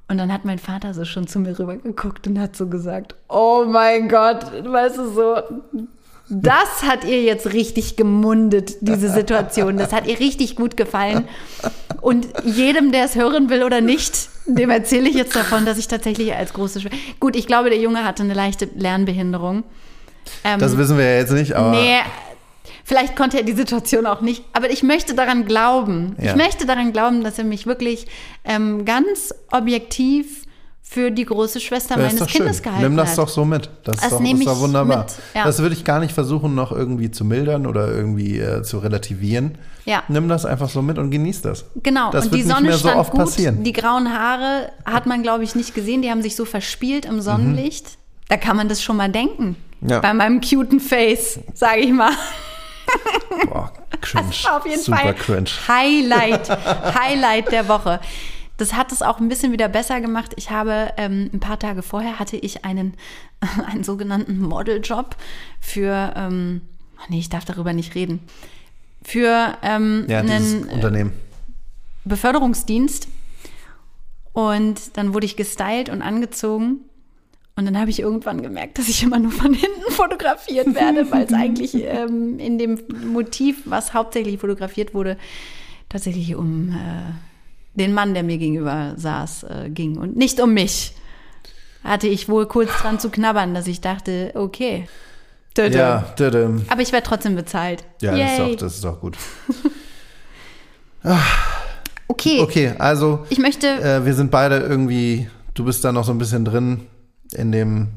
[0.09, 3.15] Und dann hat mein Vater so schon zu mir rüber geguckt und hat so gesagt,
[3.29, 5.37] oh mein Gott, weißt du so,
[6.29, 9.77] das hat ihr jetzt richtig gemundet, diese Situation.
[9.77, 11.29] Das hat ihr richtig gut gefallen.
[12.01, 15.89] Und jedem, der es hören will oder nicht, dem erzähle ich jetzt davon, dass ich
[15.89, 16.97] tatsächlich als große Schwester.
[17.21, 19.65] Gut, ich glaube, der Junge hatte eine leichte Lernbehinderung.
[20.45, 21.99] Ähm, Das wissen wir ja jetzt nicht, aber Nee,
[22.85, 24.45] vielleicht konnte er die Situation auch nicht.
[24.53, 26.17] Aber ich möchte daran glauben.
[26.21, 26.31] Ja.
[26.31, 28.07] Ich möchte daran glauben, dass er mich wirklich
[28.45, 30.43] ähm, ganz objektiv
[30.89, 32.43] für die große Schwester Ja, meines doch schön.
[32.43, 33.19] Kindes gehalten Nimm das hat.
[33.19, 33.69] doch so mit.
[33.85, 34.99] Das, Das ist doch, nehme ist doch ich wunderbar.
[35.05, 35.45] mit, ja.
[35.45, 39.59] Das würde ich gar nicht versuchen, noch irgendwie zu mildern oder irgendwie äh, zu relativieren.
[39.85, 40.03] Ja.
[40.09, 41.65] Nimm das einfach so mit und genieß das.
[41.83, 43.21] Genau, Das und wird die nicht Sonne mehr so stand oft gut.
[43.21, 43.63] passieren.
[43.65, 46.03] Die grauen Haare hat man, glaube ich, nicht gesehen.
[46.03, 47.99] Die haben sich so verspielt im Sonnenlicht.
[48.29, 49.57] Da kann man das schon mal denken.
[49.81, 49.89] Mhm.
[49.91, 50.01] Ja.
[50.01, 52.11] Bei meinem cuten Face, sage ich mal.
[53.49, 54.27] Boah, cringe.
[54.29, 55.51] Das war auf jeden Super Fall cringe.
[55.69, 56.49] Highlight,
[56.95, 58.01] Highlight der Woche.
[58.57, 60.33] Das hat es auch ein bisschen wieder besser gemacht.
[60.37, 62.95] Ich habe ähm, ein paar Tage vorher hatte ich einen,
[63.67, 65.17] einen sogenannten Modeljob
[65.61, 66.63] für, ähm,
[66.99, 68.21] oh nee, ich darf darüber nicht reden,
[69.03, 71.13] für ähm, Ja, einen Unternehmen.
[72.05, 73.09] Beförderungsdienst.
[74.33, 76.81] Und dann wurde ich gestylt und angezogen.
[77.57, 81.25] Und dann habe ich irgendwann gemerkt, dass ich immer nur von hinten fotografiert werde, weil
[81.25, 85.17] es eigentlich ähm, in dem Motiv, was hauptsächlich fotografiert wurde,
[85.89, 87.13] tatsächlich um äh,
[87.77, 90.93] den Mann, der mir gegenüber saß, äh, ging und nicht um mich.
[91.85, 94.89] Hatte ich wohl kurz dran zu knabbern, dass ich dachte, okay.
[95.55, 95.79] Töte.
[95.79, 96.65] Ja, tadam.
[96.69, 97.85] Aber ich werde trotzdem bezahlt.
[98.01, 99.17] ja das, ist auch, das ist auch gut.
[102.09, 102.41] okay.
[102.41, 106.19] Okay, also Ich möchte äh, wir sind beide irgendwie, du bist da noch so ein
[106.19, 106.83] bisschen drin
[107.33, 107.89] in dem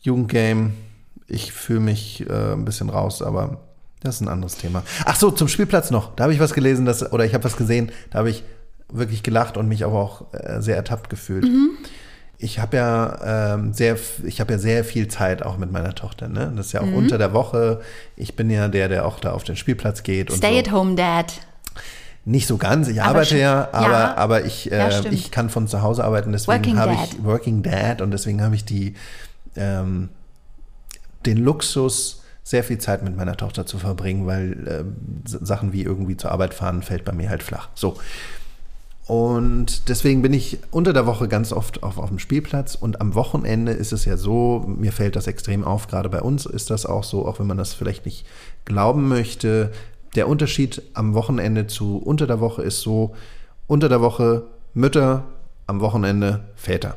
[0.00, 0.72] Jugendgame.
[1.28, 3.60] Ich fühle mich äh, ein bisschen raus, aber
[4.00, 4.82] das ist ein anderes Thema.
[5.06, 6.14] Ach so, zum Spielplatz noch.
[6.14, 8.44] Da habe ich was gelesen, dass, oder ich habe was gesehen, da habe ich
[8.92, 11.46] wirklich gelacht und mich aber auch äh, sehr ertappt gefühlt.
[12.38, 16.28] Ich habe ja ähm, sehr, ich habe ja sehr viel Zeit auch mit meiner Tochter.
[16.28, 16.52] Ne?
[16.56, 17.80] Das ist ja auch unter der Woche.
[18.16, 20.58] Ich bin ja der, der auch da auf den Spielplatz geht und Stay so.
[20.58, 21.32] at home, Dad.
[22.26, 22.88] Nicht so ganz.
[22.88, 24.14] Ich Aber arbeite ja, aber, ja.
[24.16, 25.14] aber ich, Ja, äh, stimmt.
[25.14, 28.64] ich kann von zu Hause arbeiten, deswegen habe ich Working Dad und deswegen habe ich
[28.64, 28.94] die
[29.56, 30.08] ähm,
[31.26, 34.84] den Luxus, sehr viel Zeit mit meiner Tochter zu verbringen, weil
[35.24, 37.68] S- Sachen wie irgendwie zur Arbeit fahren fällt bei mir halt flach.
[37.74, 37.96] So.
[39.06, 43.14] Und deswegen bin ich unter der Woche ganz oft auf, auf dem Spielplatz und am
[43.14, 46.86] Wochenende ist es ja so, mir fällt das extrem auf, gerade bei uns ist das
[46.86, 48.24] auch so, auch wenn man das vielleicht nicht
[48.64, 49.72] glauben möchte.
[50.14, 53.14] Der Unterschied am Wochenende zu unter der Woche ist so,
[53.66, 55.24] unter der Woche Mütter,
[55.66, 56.96] am Wochenende Väter.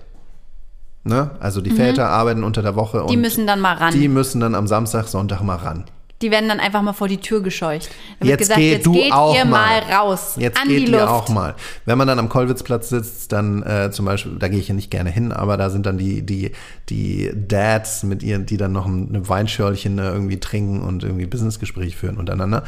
[1.04, 1.32] Ne?
[1.40, 3.08] Also die Väter arbeiten unter der Woche Mhm.
[3.08, 3.94] Die und müssen dann mal ran.
[3.94, 5.86] die müssen dann am Samstag, Sonntag mal ran.
[6.22, 7.90] Die werden dann einfach mal vor die Tür gescheucht.
[8.20, 9.80] Da wird Jetzt gesagt, geh jetzt du geht auch ihr mal.
[9.82, 10.36] raus.
[10.38, 11.08] Jetzt an geht die ihr Luft.
[11.08, 11.56] auch mal.
[11.86, 14.90] Wenn man dann am Kollwitzplatz sitzt, dann äh, zum Beispiel, da gehe ich ja nicht
[14.90, 16.52] gerne hin, aber da sind dann die, die,
[16.90, 21.28] die Dads mit ihren, die dann noch ein, eine Weinschörlchen äh, irgendwie trinken und irgendwie
[21.28, 22.64] Businessgespräch führen untereinander.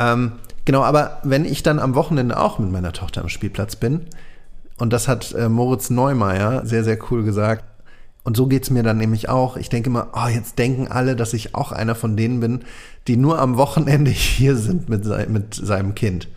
[0.00, 0.32] Ähm,
[0.64, 4.06] genau, aber wenn ich dann am Wochenende auch mit meiner Tochter am Spielplatz bin,
[4.78, 7.64] und das hat äh, Moritz Neumeier sehr, sehr cool gesagt,
[8.24, 9.56] und so geht's mir dann nämlich auch.
[9.56, 12.60] Ich denke immer, oh, jetzt denken alle, dass ich auch einer von denen bin,
[13.08, 16.28] die nur am Wochenende hier sind mit, sei, mit seinem Kind.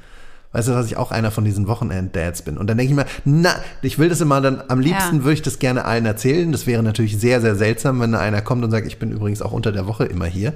[0.51, 2.57] Weißt du, dass ich auch einer von diesen Wochenend-Dads bin.
[2.57, 5.23] Und dann denke ich mir, na, ich will das immer dann, am liebsten Ja.
[5.23, 6.49] würde ich das gerne allen erzählen.
[6.53, 9.41] Das wäre natürlich sehr, sehr seltsam, wenn da einer kommt und sagt, ich bin übrigens
[9.41, 10.53] auch unter der Woche immer hier.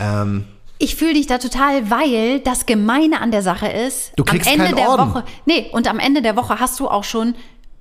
[0.00, 0.44] Ähm,
[0.78, 4.54] Ich fühle dich da total, weil das Gemeine an der Sache ist, Du kriegst am
[4.54, 5.10] Ende keinen der Orden.
[5.10, 7.34] Woche, nee, und am Ende der Woche hast du auch schon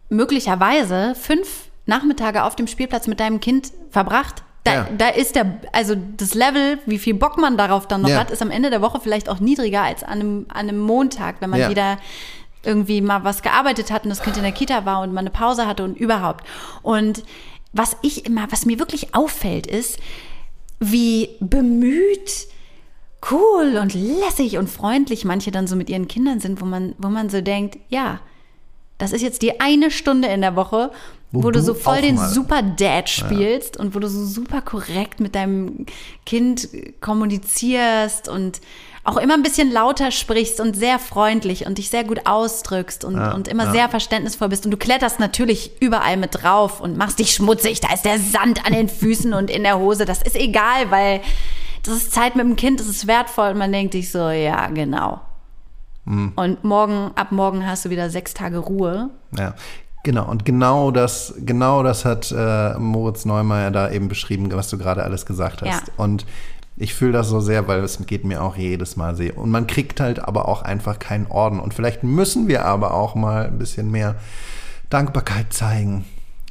[0.09, 4.43] möglicherweise fünf Nachmittage auf dem Spielplatz mit deinem Kind verbracht.
[4.63, 4.87] Da, Ja.
[4.97, 8.17] da ist der, also das Level, wie viel Bock man darauf dann noch Ja.
[8.19, 11.35] hat, ist am Ende der Woche vielleicht auch niedriger als an einem, an einem Montag,
[11.41, 11.69] wenn man Ja.
[11.69, 11.97] wieder
[12.63, 15.29] irgendwie mal was gearbeitet hat und das Kind in der Kita war und man eine
[15.29, 16.43] Pause hatte und überhaupt.
[16.81, 17.23] Und
[17.73, 19.99] was ich immer, was mir wirklich auffällt, ist,
[20.79, 22.47] wie bemüht,
[23.31, 27.09] cool und lässig und freundlich manche dann so mit ihren Kindern sind, wo man, wo
[27.09, 28.19] man so denkt, ja,
[28.97, 30.91] das ist jetzt die eine Stunde in der Woche,
[31.35, 34.25] wo, Wo du du so voll den mal- super Dad spielst und wo du so
[34.25, 35.85] super korrekt mit deinem
[36.25, 36.67] Kind
[37.01, 38.61] kommunizierst und
[39.03, 43.19] auch immer ein bisschen lauter sprichst und sehr freundlich und dich sehr gut ausdrückst und,
[43.19, 44.65] und immer sehr verständnisvoll bist.
[44.65, 47.81] Und du kletterst natürlich überall mit drauf und machst dich schmutzig.
[47.81, 50.05] Da ist der Sand an den Füßen und in der Hose.
[50.05, 51.21] Das ist egal, weil
[51.83, 53.49] das ist Zeit mit dem Kind, das ist wertvoll.
[53.51, 55.21] Und man denkt sich so, ja, genau.
[56.35, 59.09] Und morgen, ab morgen hast du wieder sechs Tage Ruhe.
[59.37, 59.53] Ja,
[60.05, 60.29] genau.
[60.29, 65.03] Und genau das, genau das hat äh, Moritz Neumeier da eben beschrieben, was du gerade
[65.03, 65.87] alles gesagt hast.
[65.87, 65.93] Ja.
[65.97, 66.25] Und
[66.77, 69.37] ich fühle das so sehr, weil es geht mir auch jedes Mal sehr.
[69.37, 71.59] Und man kriegt halt aber auch einfach keinen Orden.
[71.59, 74.15] Und vielleicht müssen wir aber auch mal ein bisschen mehr
[74.89, 76.05] Dankbarkeit zeigen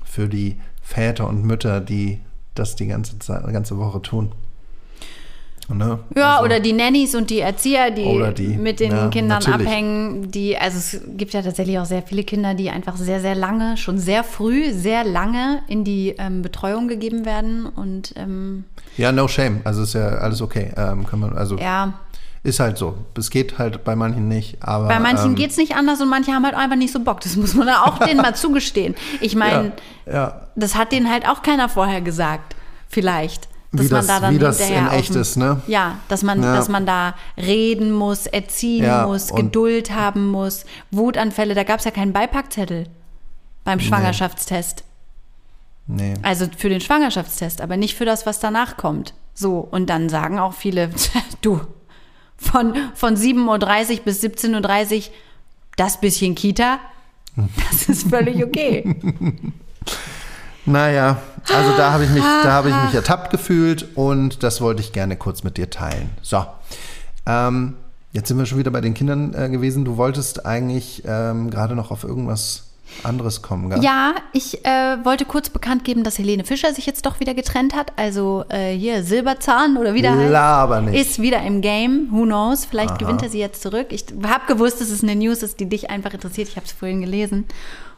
[0.04, 2.20] für die Väter und Mütter, die
[2.54, 4.32] das die ganze, Zeit, ganze Woche tun.
[5.68, 5.98] Ne?
[6.14, 9.66] Ja, Also- oder die Nannies und die Erzieher, die, die, mit den ja, Kindern natürlich.
[9.66, 13.34] abhängen, die, also es gibt ja tatsächlich auch sehr viele Kinder, die einfach sehr, sehr
[13.34, 18.64] lange, schon sehr früh, sehr lange in die ähm, Betreuung gegeben werden und ähm,
[18.98, 19.60] Ja, no shame.
[19.64, 20.70] Also ist ja alles okay.
[20.76, 21.94] Ähm, kann man, also ja,
[22.42, 22.98] ist halt so.
[23.16, 24.86] Es geht halt bei manchen nicht, aber.
[24.88, 27.20] bei manchen ähm, geht's nicht anders und manche haben halt einfach nicht so Bock.
[27.22, 28.94] Das muss man da auch denen mal zugestehen.
[29.22, 29.72] Ich meine,
[30.04, 30.40] Ja, ja.
[30.56, 32.54] das hat denen halt auch keiner vorher gesagt,
[32.86, 33.48] vielleicht.
[33.74, 35.60] Dass Wie das- man da dann wie das in echt dem- ist, ne?
[35.66, 36.54] Ja, dass man, Ja.
[36.56, 41.54] dass man da reden muss, erziehen Ja, muss, Geduld haben muss, Wutanfälle.
[41.54, 42.86] Da gab es ja keinen Beipackzettel
[43.64, 44.84] beim Schwangerschaftstest.
[45.86, 46.14] Nee.
[46.22, 49.12] Also für den Schwangerschaftstest, aber nicht für das, was danach kommt.
[49.34, 50.90] So, und dann sagen auch viele,
[51.42, 51.60] du,
[52.36, 55.14] von, von 7.30 Uhr bis 17.30 Uhr,
[55.76, 56.78] das bisschen Kita,
[57.70, 58.96] das ist völlig okay.
[60.66, 61.18] Naja,
[61.52, 64.92] also da habe ich mich, da habe ich mich ertappt gefühlt und das wollte ich
[64.92, 66.10] gerne kurz mit dir teilen.
[66.22, 66.44] So.
[67.26, 67.74] Ähm,
[68.12, 69.84] jetzt sind wir schon wieder bei den Kindern äh, gewesen.
[69.84, 72.64] Du wolltest eigentlich ähm, gerade noch auf irgendwas
[73.02, 73.82] anderes kommen, gell?
[73.82, 77.74] Ja, ich äh, wollte kurz bekannt geben, dass Helene Fischer sich jetzt doch wieder getrennt
[77.74, 77.92] hat.
[77.96, 81.00] Also äh, hier Silberzahn oder wieder Laber nicht.
[81.00, 82.08] ist wieder im Game.
[82.10, 82.64] Who knows?
[82.64, 83.86] Vielleicht gewinnt er sie jetzt zurück.
[83.90, 86.48] Ich habe gewusst, dass es eine News ist, die dich einfach interessiert.
[86.48, 87.46] Ich habe es vorhin gelesen.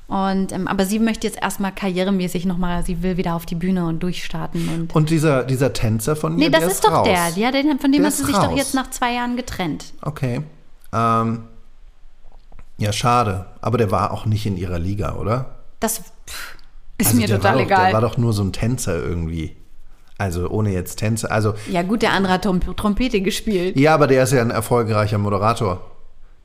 [0.09, 3.87] Und ähm, aber sie möchte jetzt erstmal karrieremäßig nochmal, sie will wieder auf die Bühne
[3.87, 4.69] und durchstarten.
[4.69, 7.09] Und Und dieser, dieser Tänzer von ihr, nee, das der ist doch raus.
[7.09, 7.29] der.
[7.43, 8.57] Ja, den, von dem Der hat sie ist sich doch raus.
[8.57, 9.87] jetzt nach zwei Jahren getrennt.
[10.03, 10.43] Okay.
[10.93, 11.43] Ähm,
[12.79, 13.47] ja, schade.
[13.61, 15.57] Aber der war auch nicht in ihrer Liga, oder?
[15.81, 15.99] Das
[16.29, 16.57] pff,
[16.99, 17.85] ist Also mir total doch, egal.
[17.87, 19.57] Der war doch nur so ein Tänzer irgendwie.
[20.19, 21.33] Also ohne jetzt Tänzer.
[21.33, 22.43] Also ja gut, der andere hat
[22.77, 23.77] Trompete gespielt.
[23.77, 25.81] Ja, aber der ist ja ein erfolgreicher Moderator.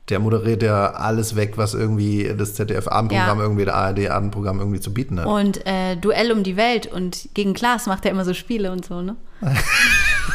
[0.08, 3.44] Der moderiert ja alles weg, was irgendwie das ZDF-Abendprogramm, Ja.
[3.44, 5.26] irgendwie der ARD-Abendprogramm irgendwie zu bieten hat.
[5.26, 8.84] Und äh, Duell um die Welt und gegen Klaas macht er immer so Spiele und
[8.84, 9.16] so, ne?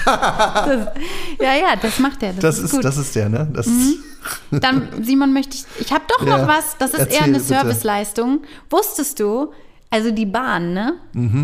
[0.05, 0.88] das,
[1.39, 2.34] ja, ja, das macht er.
[2.34, 2.80] Das, das, ist, ist, gut.
[2.80, 2.84] Mhm.
[2.84, 3.47] das ist der, ne?
[3.53, 3.68] Das
[4.51, 5.65] Dann, Simon, möchte ich.
[5.80, 6.78] Ich habe doch Ja, noch was.
[6.78, 7.45] Das ist erzähl eher eine bitte.
[7.45, 8.41] Serviceleistung.
[8.70, 9.51] Wusstest du,
[9.89, 10.93] also die Bahn, ne?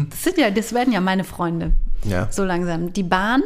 [0.09, 1.71] Das sind ja, das werden ja meine Freunde.
[2.03, 2.27] Ja.
[2.29, 2.91] So langsam.
[2.91, 3.41] Die Bahn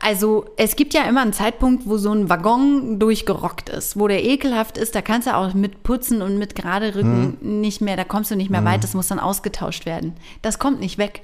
[0.00, 4.24] also es gibt ja immer einen Zeitpunkt, wo so ein Waggon durchgerockt ist, wo der
[4.24, 8.04] ekelhaft ist, da kannst du auch mit Putzen und mit gerade Rücken nicht mehr, da
[8.04, 10.14] kommst du nicht mehr weit, das muss dann ausgetauscht werden.
[10.42, 11.22] Das kommt nicht weg.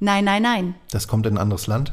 [0.00, 0.74] Nein, nein, nein.
[0.90, 1.92] Das kommt in ein anderes Land?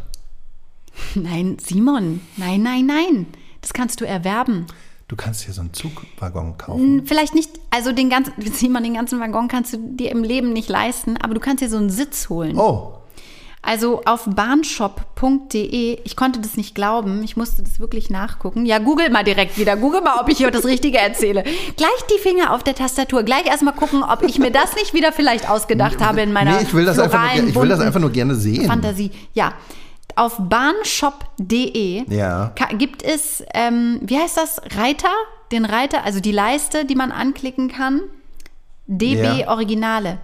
[1.16, 3.26] Nein, Simon, nein, nein, nein.
[3.62, 4.68] Das kannst du erwerben.
[5.08, 7.06] Du kannst hier so einen Zugwaggon kaufen.
[7.06, 10.70] Vielleicht nicht, also den ganzen, Simon, den ganzen Waggon kannst du dir im Leben nicht
[10.70, 12.58] leisten, aber du kannst dir so einen Sitz holen.
[12.58, 12.94] Oh,
[13.66, 18.66] Also auf bahnshop.de, ich konnte das nicht glauben, ich musste das wirklich nachgucken.
[18.66, 21.44] Ja, google mal direkt wieder, google mal, ob ich hier das Richtige erzähle.
[21.78, 25.14] Gleich die Finger auf der Tastatur, gleich erstmal gucken, ob ich mir das nicht wieder
[25.14, 28.02] vielleicht ausgedacht habe in meiner nee, ich will das, einfach nur, ich will das einfach
[28.02, 28.66] nur gerne sehen.
[28.66, 29.12] Fantasie.
[29.34, 29.54] Ja,
[30.18, 32.54] auf bahnshop.de Ja.
[32.78, 35.10] gibt es, ähm, wie heißt das, Reiter?
[35.54, 38.02] Den Reiter, also die Leiste, die man anklicken kann.
[38.88, 39.48] DB Ja.
[39.48, 40.18] Originale.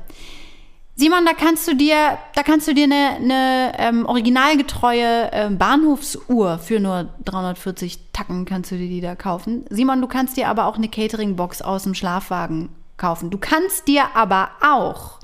[0.99, 6.59] Simon, da kannst du dir, da kannst du dir eine, eine ähm, originalgetreue ähm, Bahnhofsuhr
[6.59, 9.63] für nur 340 Tacken kannst du dir die da kaufen.
[9.69, 13.29] Simon, du kannst dir aber auch eine Catering-Box aus dem Schlafwagen kaufen.
[13.29, 15.19] Du kannst dir aber auch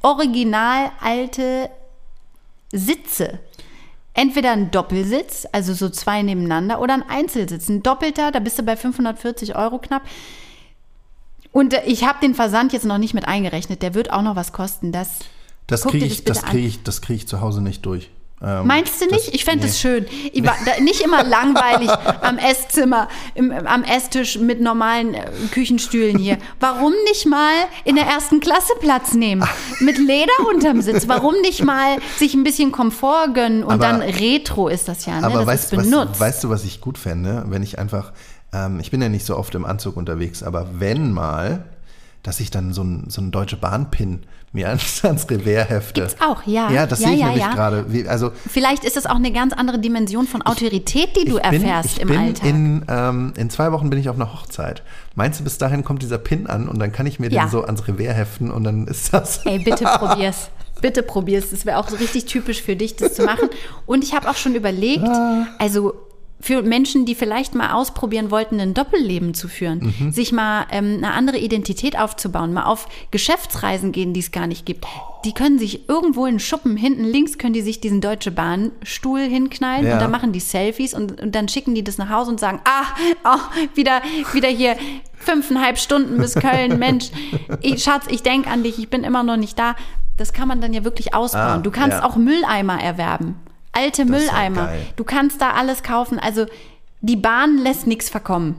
[0.00, 1.68] original alte
[2.72, 3.38] Sitze.
[4.14, 7.68] Entweder ein Doppelsitz, also so zwei nebeneinander, oder ein Einzelsitz.
[7.68, 10.04] Ein doppelter, da bist du bei 540 Euro knapp.
[11.52, 13.82] Und äh, ich habe den Versand jetzt noch nicht mit eingerechnet.
[13.82, 14.92] Der wird auch noch was kosten.
[14.92, 15.08] Das,
[15.66, 16.50] Das kriege ich, das an.
[16.50, 18.10] krieg ich, das krieg ich zu Hause nicht durch.
[18.42, 19.26] Ähm, Meinst du nicht?
[19.28, 19.70] das- ich fände nee.
[19.70, 20.06] es schön.
[20.32, 21.90] Ich war, da, nicht immer langweilig
[22.22, 26.38] am Esszimmer, im, am Esstisch mit normalen äh, Küchenstühlen hier.
[26.58, 27.52] Warum nicht mal
[27.84, 29.46] in der ersten Klasse Platz nehmen?
[29.80, 31.06] Mit Leder unterm Sitz.
[31.06, 33.62] Warum nicht mal sich ein bisschen Komfort gönnen?
[33.62, 35.26] Und Aber- dann Retro ist das ja, ne?
[35.26, 36.20] Aber das weißt, ist weißt, benutzt.
[36.20, 38.12] weißt du, was ich gut fände, wenn ich einfach,
[38.52, 41.64] ähm, ich bin ja nicht so oft im Anzug unterwegs, aber wenn mal,
[42.22, 44.20] dass ich dann so ein, so ein Deutsche Bahn-Pin
[44.52, 46.00] mir ans, ans Revers hefte.
[46.02, 46.70] Gibt's auch, ja.
[46.70, 47.54] Ja, das Ja, sehe ich ja, nämlich ja.
[47.54, 47.86] gerade.
[48.08, 51.62] Also Vielleicht ist es auch eine ganz andere Dimension von Autorität, die du ich bin,
[51.62, 52.46] erfährst ich im bin Alltag.
[52.48, 54.82] In, ähm, in zwei Wochen bin ich auf einer Hochzeit.
[55.14, 57.62] Meinst du, bis dahin kommt dieser Pin an und dann kann ich mir den so
[57.62, 59.46] ans Revers heften und dann ist das.
[59.46, 60.50] Ey, bitte probier's.
[60.80, 61.50] Bitte probier's.
[61.50, 63.50] Das wäre auch so richtig typisch für dich, das zu machen.
[63.86, 65.08] Und ich habe auch schon überlegt,
[65.58, 65.94] also
[66.40, 71.12] für Menschen, die vielleicht mal ausprobieren wollten, ein Doppelleben zu führen, sich mal ähm, eine
[71.12, 74.86] andere Identität aufzubauen, mal auf Geschäftsreisen gehen, die es gar nicht gibt.
[75.24, 79.86] Die können sich irgendwo in Schuppen hinten links können die sich diesen Deutsche Bahnstuhl hinknallen
[79.86, 79.94] Ja.
[79.94, 82.60] und dann machen die Selfies und, und dann schicken die das nach Hause und sagen,
[82.64, 82.84] ah,
[83.24, 84.00] oh, wieder,
[84.32, 84.76] wieder hier
[85.16, 87.10] fünfeinhalb Stunden bis Köln, Mensch,
[87.60, 89.76] ich, Schatz, ich denke an dich, ich bin immer noch nicht da.
[90.16, 91.42] Das kann man dann ja wirklich ausbauen.
[91.42, 92.04] Ah, du kannst ja.
[92.04, 93.36] auch Mülleimer erwerben.
[93.72, 94.70] Alte Das Mülleimer.
[94.96, 96.18] Du kannst da alles kaufen.
[96.18, 96.46] Also
[97.00, 98.56] die Bahn lässt nichts verkommen.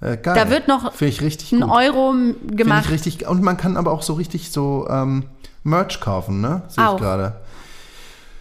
[0.00, 0.34] Äh, geil.
[0.34, 1.62] Da wird noch Ein.
[1.62, 2.14] Euro
[2.46, 2.84] gemacht.
[2.86, 3.26] ich richtig.
[3.28, 5.24] Und man kann aber auch so richtig so ähm,
[5.62, 6.62] Merch kaufen, ne?
[6.68, 7.40] Sehe ich gerade.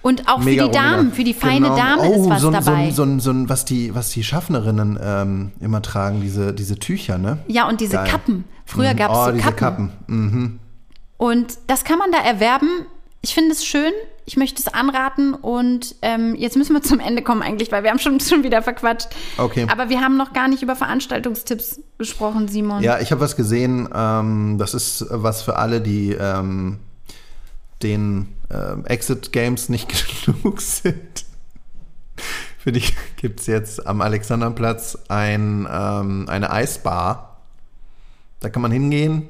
[0.02, 1.78] Und auch Mega für die Damen, für die feine Genau.
[1.78, 2.92] Dame oh, ist was so, dabei.
[2.92, 6.78] So, ein- so, ein- so, was die, was die Schaffnerinnen ähm, immer tragen, diese, diese
[6.78, 7.38] Tücher, ne?
[7.48, 8.08] ja, und diese Geil.
[8.10, 8.44] Kappen.
[8.66, 8.98] Früher Mhm.
[8.98, 9.90] gab es oh, so diese Kappen.
[9.90, 9.92] Kappen.
[10.08, 10.60] Mhm.
[11.16, 12.68] Und das kann man da erwerben.
[13.22, 13.94] Ich finde es schön.
[14.26, 15.34] Ich möchte es anraten.
[15.34, 18.62] Und ähm, jetzt müssen wir zum Ende kommen eigentlich, weil wir haben schon, schon wieder
[18.62, 19.10] verquatscht.
[19.38, 19.68] Okay.
[19.70, 22.82] Aber wir haben noch gar nicht über Veranstaltungstipps gesprochen, Simon.
[22.82, 23.90] Ja, ich habe was gesehen.
[23.94, 26.80] Ähm, das ist was für alle, die ähm,
[27.82, 31.26] den ähm, Exit Games nicht genug sind.
[32.58, 32.84] Für die
[33.18, 37.42] gibt es jetzt am Alexanderplatz ein, ähm, eine Eisbar.
[38.40, 39.28] Da kann man hingehen,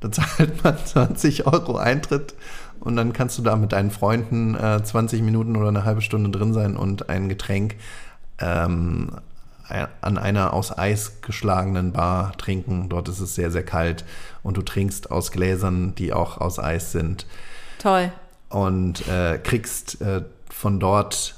[0.00, 2.34] da zahlt man 20 Euro Eintritt
[2.82, 6.30] und dann kannst du da mit deinen Freunden äh, 20 Minuten oder eine halbe Stunde
[6.30, 7.76] drin sein und ein Getränk
[8.40, 9.10] ähm,
[10.00, 12.88] an einer aus Eis geschlagenen Bar trinken.
[12.88, 14.04] Dort ist es sehr, sehr kalt
[14.42, 17.26] und du trinkst aus Gläsern, die auch aus Eis sind
[17.78, 18.12] Toll.
[18.48, 21.36] und äh, kriegst äh, von dort,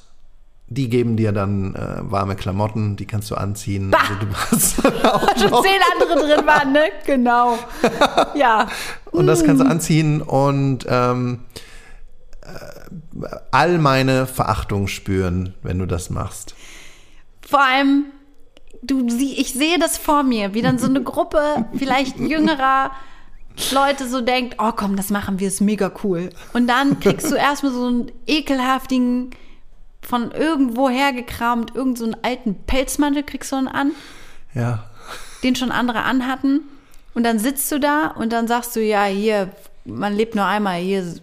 [0.66, 3.90] die geben dir dann äh, warme Klamotten, die kannst du anziehen.
[3.90, 3.98] Bah!
[3.98, 4.74] Also du hast
[5.40, 6.84] Schon zehn andere drin waren, ne?
[7.06, 7.58] Genau.
[8.34, 8.68] Ja.
[9.12, 11.40] und das kannst du anziehen und ähm,
[12.42, 16.54] äh, all meine Verachtung spüren, wenn du das machst.
[17.46, 18.06] Vor allem,
[18.82, 22.90] du sie, ich sehe das vor mir, wie dann so eine Gruppe vielleicht jüngerer
[23.72, 26.30] Leute so denkt, oh komm, das machen wir, ist mega cool.
[26.52, 29.30] Und dann kriegst du erstmal so einen ekelhaftigen,
[30.06, 33.92] von irgendwo hergekramt, irgend so einen alten Pelzmantel kriegst du dann an,
[34.54, 34.84] Ja.
[35.42, 36.60] den schon andere anhatten.
[37.14, 39.50] Und dann sitzt du da und dann sagst du, ja, hier,
[39.84, 41.14] man lebt nur einmal, hier,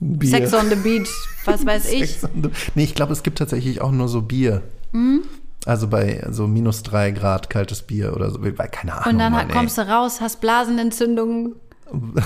[0.00, 0.30] Bier.
[0.30, 1.08] Sex on the Beach,
[1.44, 2.18] was weiß ich.
[2.20, 2.28] The-
[2.74, 4.62] Nee, ich glaube, es gibt tatsächlich auch nur so Bier.
[4.92, 5.22] Mhm.
[5.64, 8.42] Also bei so minus drei Grad kaltes Bier oder so.
[8.42, 9.12] Weil, Keine Ahnung.
[9.12, 11.54] Und dann Mann, kommst du raus, hast Blasenentzündungen.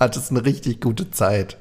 [0.00, 1.58] Hattest eine richtig gute Zeit.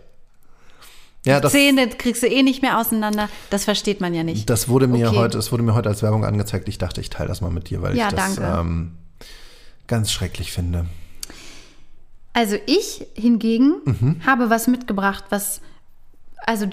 [1.24, 3.30] Ja, das- Zähne kriegst du eh nicht mehr auseinander.
[3.52, 4.50] Das versteht man ja nicht.
[4.50, 5.18] Das wurde mir Okay.
[5.18, 6.68] heute, das wurde mir heute als Werbung angezeigt.
[6.68, 8.94] Ich dachte, ich teile das mal mit dir, weil Ja, ich das ähm,
[9.88, 10.86] ganz schrecklich finde.
[12.34, 14.16] Also ich hingegen Mhm.
[14.26, 15.62] habe was mitgebracht, was,
[16.46, 16.66] also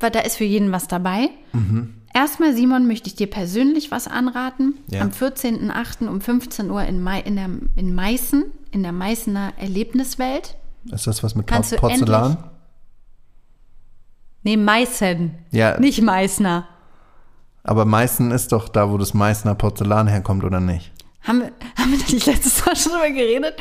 [0.00, 1.28] da ist für jeden was dabei.
[1.52, 1.94] Mhm.
[2.14, 4.74] Erstmal, Simon, möchte ich dir persönlich was anraten.
[4.88, 5.00] Ja.
[5.02, 6.08] Am 14.08.
[6.08, 10.56] um 15 Uhr in, Mai, in, der, in Meißen, in der Meißener Erlebniswelt.
[10.92, 12.36] Ist das was mit Kannst Porzellan?
[14.44, 16.66] Nee, Meißen, Ja, nicht Meißner.
[17.62, 20.92] aber Meißen ist doch da, wo das Meißner Porzellan herkommt, oder nicht?
[21.22, 23.54] Haben wir, haben wir nicht letztes Mal schon drüber geredet,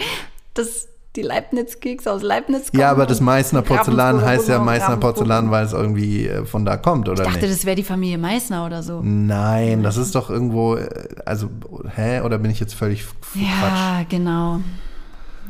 [0.54, 2.82] dass die Leibniz-Kekse aus Leibniz kommen?
[2.82, 4.98] Ja, aber das Meißner Porzellan heißt ja Meißner.
[4.98, 7.54] Porzellan, weil es irgendwie äh, von da kommt, oder Ich dachte, nicht?
[7.60, 9.00] das wäre die Familie Meißner oder so.
[9.04, 10.90] Nein, das ist doch irgendwo, äh,
[11.26, 11.50] also,
[11.96, 12.22] hä?
[12.22, 13.42] Oder bin ich jetzt völlig f- Quatsch?
[13.42, 14.60] Ja, genau.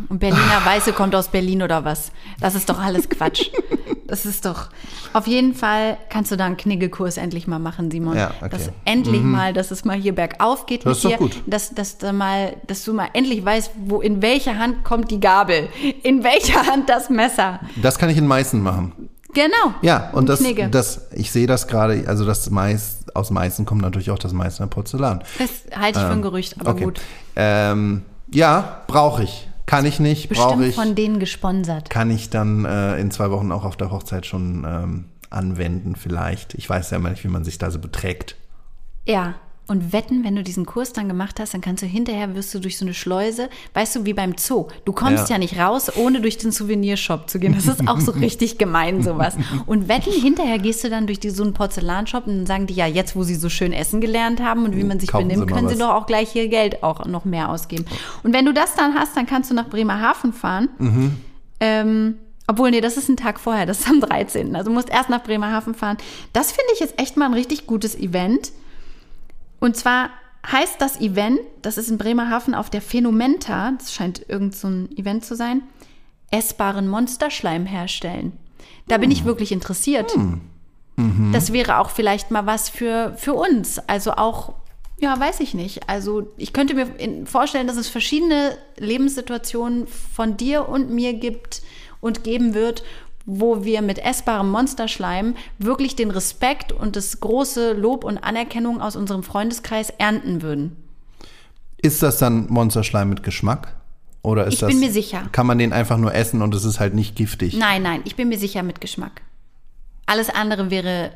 [0.10, 2.12] Und Berliner Weiße kommt aus Berlin oder was?
[2.42, 3.50] Das ist doch alles Quatsch.
[4.08, 4.70] Das ist doch.
[5.14, 8.18] Auf jeden Fall kannst du da einen Kniggelkurs endlich mal machen, Simon.
[8.18, 8.50] Ja, okay.
[8.50, 11.24] Dass endlich mal, dass es mal hier bergauf geht Das ist mit doch dir.
[11.24, 11.44] gut.
[11.48, 15.20] Dass, dass, du mal, dass du mal endlich weißt, wo in welcher Hand kommt die
[15.20, 15.70] Gabel,
[16.04, 17.60] in welcher Hand das Messer.
[17.82, 19.10] Das kann ich in Meißen machen.
[19.34, 19.74] Genau.
[19.82, 20.70] Ja, und das, Knigge.
[20.70, 24.68] das, ich sehe das gerade, also das Mais, aus Meißen kommt natürlich auch das Meißner
[24.68, 25.24] Porzellan.
[25.40, 26.84] Das halte ich für ein Gerücht, aber okay.
[26.84, 27.02] gut.
[27.36, 29.50] Ähm, ja, brauche ich.
[29.66, 30.76] Kann ich nicht, brauche Bestimmt ich.
[30.76, 31.90] von denen gesponsert.
[31.90, 36.54] Kann ich dann äh, in zwei Wochen auch auf der Hochzeit schon ähm, anwenden, vielleicht.
[36.56, 38.36] Ich weiß ja immer nicht, wie man sich da so beträgt.
[39.08, 39.36] Ja.
[39.66, 42.60] Und wetten, wenn du diesen Kurs dann gemacht hast, dann kannst du hinterher, wirst du
[42.60, 44.68] durch so eine Schleuse, weißt du, wie beim Zoo.
[44.84, 45.36] Du kommst Ja.
[45.36, 47.56] ja, nicht raus, ohne durch den Souvenirshop zu gehen.
[47.56, 49.36] Das ist auch so richtig gemein, sowas.
[49.66, 52.74] Und wetten, hinterher gehst du dann durch die, so einen Porzellanshop und dann sagen die,
[52.74, 55.30] ja, jetzt, wo sie so schön essen gelernt haben und wie man sich Kaufen Sie
[55.36, 55.88] benimmt, mal können sie was.
[55.88, 57.86] doch auch gleich hier Geld auch noch mehr ausgeben.
[58.24, 60.68] Und wenn du das dann hast, dann kannst du nach Bremerhaven fahren.
[60.78, 61.18] Mhm.
[61.62, 64.54] Ähm, obwohl, nee, das ist ein Tag vorher, das ist am 13.
[64.58, 65.96] Also du musst erst nach Bremerhaven fahren.
[66.34, 68.52] Das finde ich jetzt echt mal ein richtig gutes Event.
[69.64, 70.10] Und zwar
[70.46, 74.90] heißt das Event, das ist in Bremerhaven auf der Phänomenta, das scheint irgend so ein
[74.98, 75.62] Event zu sein,
[76.32, 78.34] essbaren Monsterschleim herstellen.
[78.90, 80.14] Da bin ich wirklich interessiert.
[81.32, 83.80] Das wäre auch vielleicht mal was für, für uns.
[83.88, 84.56] Also auch,
[85.00, 85.88] ja, weiß ich nicht.
[85.88, 91.62] Also ich könnte mir vorstellen, dass es verschiedene Lebenssituationen von dir und mir gibt
[92.02, 92.84] und geben wird,
[93.26, 98.96] wo wir mit essbarem Monsterschleim wirklich den Respekt und das große Lob und Anerkennung aus
[98.96, 100.76] unserem Freundeskreis ernten würden.
[101.78, 103.76] Ist das dann Monsterschleim mit Geschmack?
[104.24, 105.28] Oder ist Ich das, bin mir sicher.
[105.34, 107.56] Kann man den einfach nur essen und es ist halt nicht giftig?
[107.58, 109.22] Nein, nein, ich bin mir sicher mit Geschmack.
[110.06, 111.12] Alles andere wäre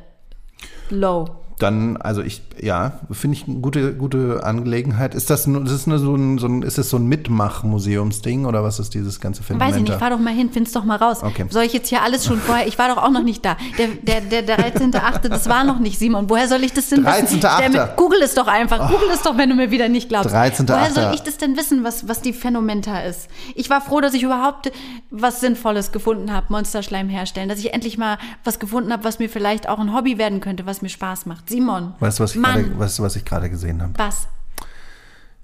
[0.89, 1.29] low.
[1.59, 5.15] Dann, also ich, ja, finde ich eine gute, gute Angelegenheit.
[5.15, 8.45] Ist das nur, ist das nur so ein, so ein, ist das so ein Mitmach-Museumsding
[8.45, 9.67] oder was ist dieses ganze Phänomen?
[9.67, 11.23] Weiß ich nicht, fahr doch mal hin, find's doch mal raus.
[11.23, 11.45] Okay.
[11.49, 12.67] Soll ich jetzt hier alles schon vorher?
[12.67, 13.57] Ich war doch auch noch nicht da.
[14.03, 16.29] Der, der, der 13.8., das war noch nicht, Simon.
[16.29, 17.39] Woher soll ich das denn wissen?
[17.39, 17.57] 13.8..
[17.59, 18.91] Der mit- Google es doch einfach.
[18.91, 20.35] Google es doch, wenn du mir wieder nicht glaubst.
[20.35, 20.69] 13.8..
[20.69, 23.29] Woher soll ich das denn wissen, was, was die Phänomenta ist?
[23.55, 24.71] Ich war froh, dass ich überhaupt
[25.09, 27.49] was Sinnvolles gefunden habe, Monsterschleim herstellen.
[27.49, 30.67] Dass ich endlich mal was gefunden habe, was mir vielleicht auch ein Hobby werden könnte,
[30.67, 31.46] was mir Spaß macht.
[31.49, 31.93] Simon.
[31.99, 33.93] Weißt du, was ich gerade, weißt du, was ich gerade gesehen habe?
[33.97, 34.27] Was?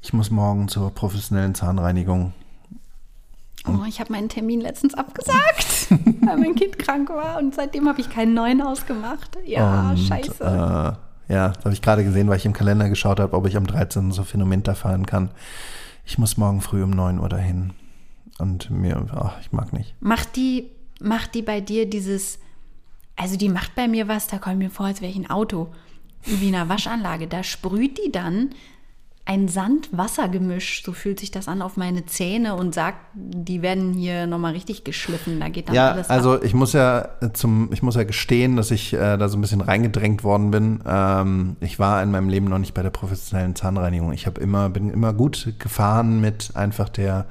[0.02, 2.34] Ich muss morgen zur professionellen Zahnreinigung.
[3.66, 8.02] Oh, ich habe meinen Termin letztens abgesagt, weil mein Kind krank war und seitdem habe
[8.02, 9.38] ich keinen neuen ausgemacht.
[9.46, 10.44] Ja, und, scheiße.
[10.44, 13.56] Äh, ja, das habe ich gerade gesehen, weil ich im Kalender geschaut habe, ob ich
[13.56, 14.12] am 13.
[14.12, 15.32] zur Phänomenta fahren kann.
[16.06, 17.72] Ich muss morgen früh um 9 Uhr dahin.
[18.40, 19.96] Und mir, ach, ich mag nicht.
[20.02, 22.40] Macht die, macht die bei dir dieses,
[23.16, 25.72] also die macht bei mir was, da kommt mir vor, als wäre ich ein Auto.
[26.26, 27.28] Wie in einer Waschanlage.
[27.28, 28.50] Da sprüht die dann
[29.26, 34.28] ein Sand-Wasser-Gemisch, so fühlt sich das an, auf meine Zähne und sagt, die werden hier
[34.28, 35.40] nochmal richtig geschliffen.
[35.40, 36.42] Da geht dann Ja, alles also ab.
[36.44, 39.62] ich muss ja zum, ich muss ja gestehen, dass ich äh, da so ein bisschen
[39.62, 40.82] reingedrängt worden bin.
[40.86, 44.12] Ähm, ich war in meinem Leben noch nicht bei der professionellen Zahnreinigung.
[44.12, 47.26] Ich habe immer, bin immer gut gefahren mit einfach der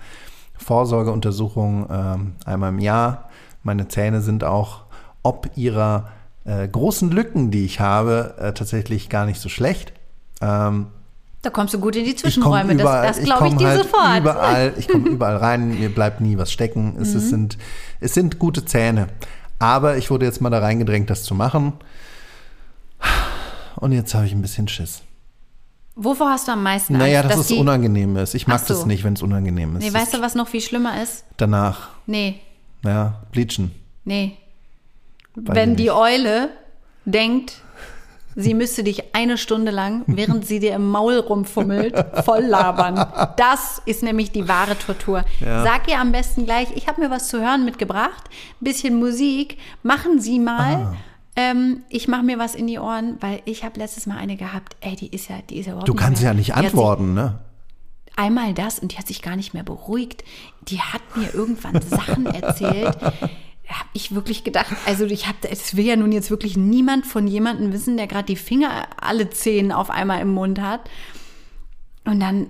[0.56, 3.28] Vorsorgeuntersuchung ähm, einmal im Jahr.
[3.62, 4.84] Meine Zähne sind auch
[5.22, 6.08] ob ihrer
[6.44, 9.92] äh, großen Lücken, die ich habe, äh, tatsächlich gar nicht so schlecht.
[10.40, 10.88] Ähm,
[11.42, 12.72] Da kommst du gut in die ich Zwischenräume.
[12.74, 14.18] überall- das das glaube ich komm dir halt sofort.
[14.18, 16.96] Überall, ich komme überall rein, mir bleibt nie was stecken.
[17.00, 17.16] Es, Mhm.
[17.18, 17.58] es, sind,
[18.00, 19.08] es sind gute Zähne.
[19.58, 21.74] Aber ich wurde jetzt mal da reingedrängt, das zu machen.
[23.76, 25.02] Und jetzt habe ich ein bisschen Schiss.
[25.94, 27.30] Wovor hast du am meisten Naja, Angst?
[27.32, 28.34] dass dass es unangenehm ist.
[28.34, 28.72] Ich mag so.
[28.74, 29.84] das nicht, wenn es unangenehm ist.
[29.84, 31.24] Nee, weißt du, was noch viel schlimmer ist?
[31.36, 32.40] Danach, Nee,
[32.84, 33.72] ja, bleachen.
[34.04, 34.36] nee.
[35.34, 35.90] Weiß Wenn die.
[35.90, 36.50] Eule
[37.04, 37.62] denkt,
[38.34, 43.06] sie müsste dich eine Stunde lang, während sie dir im Maul rumfummelt, voll labern.
[43.36, 45.24] Das ist nämlich die wahre Tortur.
[45.40, 45.62] Ja.
[45.62, 48.24] Sag ihr am besten gleich, ich habe mir was zu hören mitgebracht,
[48.60, 50.74] bisschen Musik, machen Sie mal.
[50.74, 50.94] Ah.
[51.34, 54.76] Ähm, ich mache mir was in die Ohren, weil ich habe letztes Mal eine gehabt.
[54.80, 57.38] Ey, die ist ja, die ist ja überhaupt Du kannst mehr, ja nicht antworten, ne?
[58.16, 60.24] einmal das und die hat sich gar nicht mehr beruhigt.
[60.68, 62.96] Die hat mir irgendwann Sachen erzählt.
[63.72, 67.06] Da habe ich wirklich gedacht, also ich habe, es will ja nun jetzt wirklich niemand
[67.06, 70.82] von jemandem wissen, der gerade die Finger alle zehn auf einmal im Mund hat.
[72.04, 72.48] Und dann,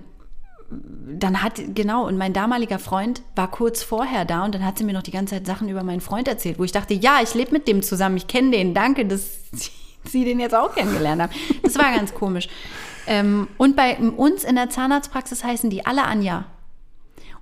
[0.69, 4.83] dann hat, genau, und mein damaliger Freund war kurz vorher da und dann hat sie
[4.83, 7.33] mir noch die ganze Zeit Sachen über meinen Freund erzählt, wo ich dachte, ja, ich
[7.35, 9.39] lebe mit dem zusammen, ich kenne den, danke, dass
[10.03, 11.31] sie den jetzt auch kennengelernt haben.
[11.61, 12.49] Das war ganz komisch.
[13.07, 16.47] Ähm, und bei uns in der Zahnarztpraxis heißen die alle Anja.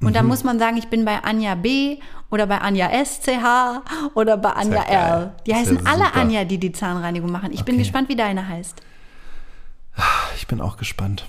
[0.01, 0.13] Und Mhm.
[0.13, 1.97] da muss man sagen, ich bin bei Anja B
[2.32, 3.82] oder bei Anja SCH
[4.15, 4.84] oder bei Anja.
[4.84, 5.32] L.
[5.45, 6.15] Die Ist ja heißen alle super.
[6.15, 7.51] Anja, die die Zahnreinigung machen.
[7.51, 7.84] Ich bin Okay.
[7.84, 8.82] gespannt, wie deine heißt.
[10.38, 11.25] Ich bin auch gespannt.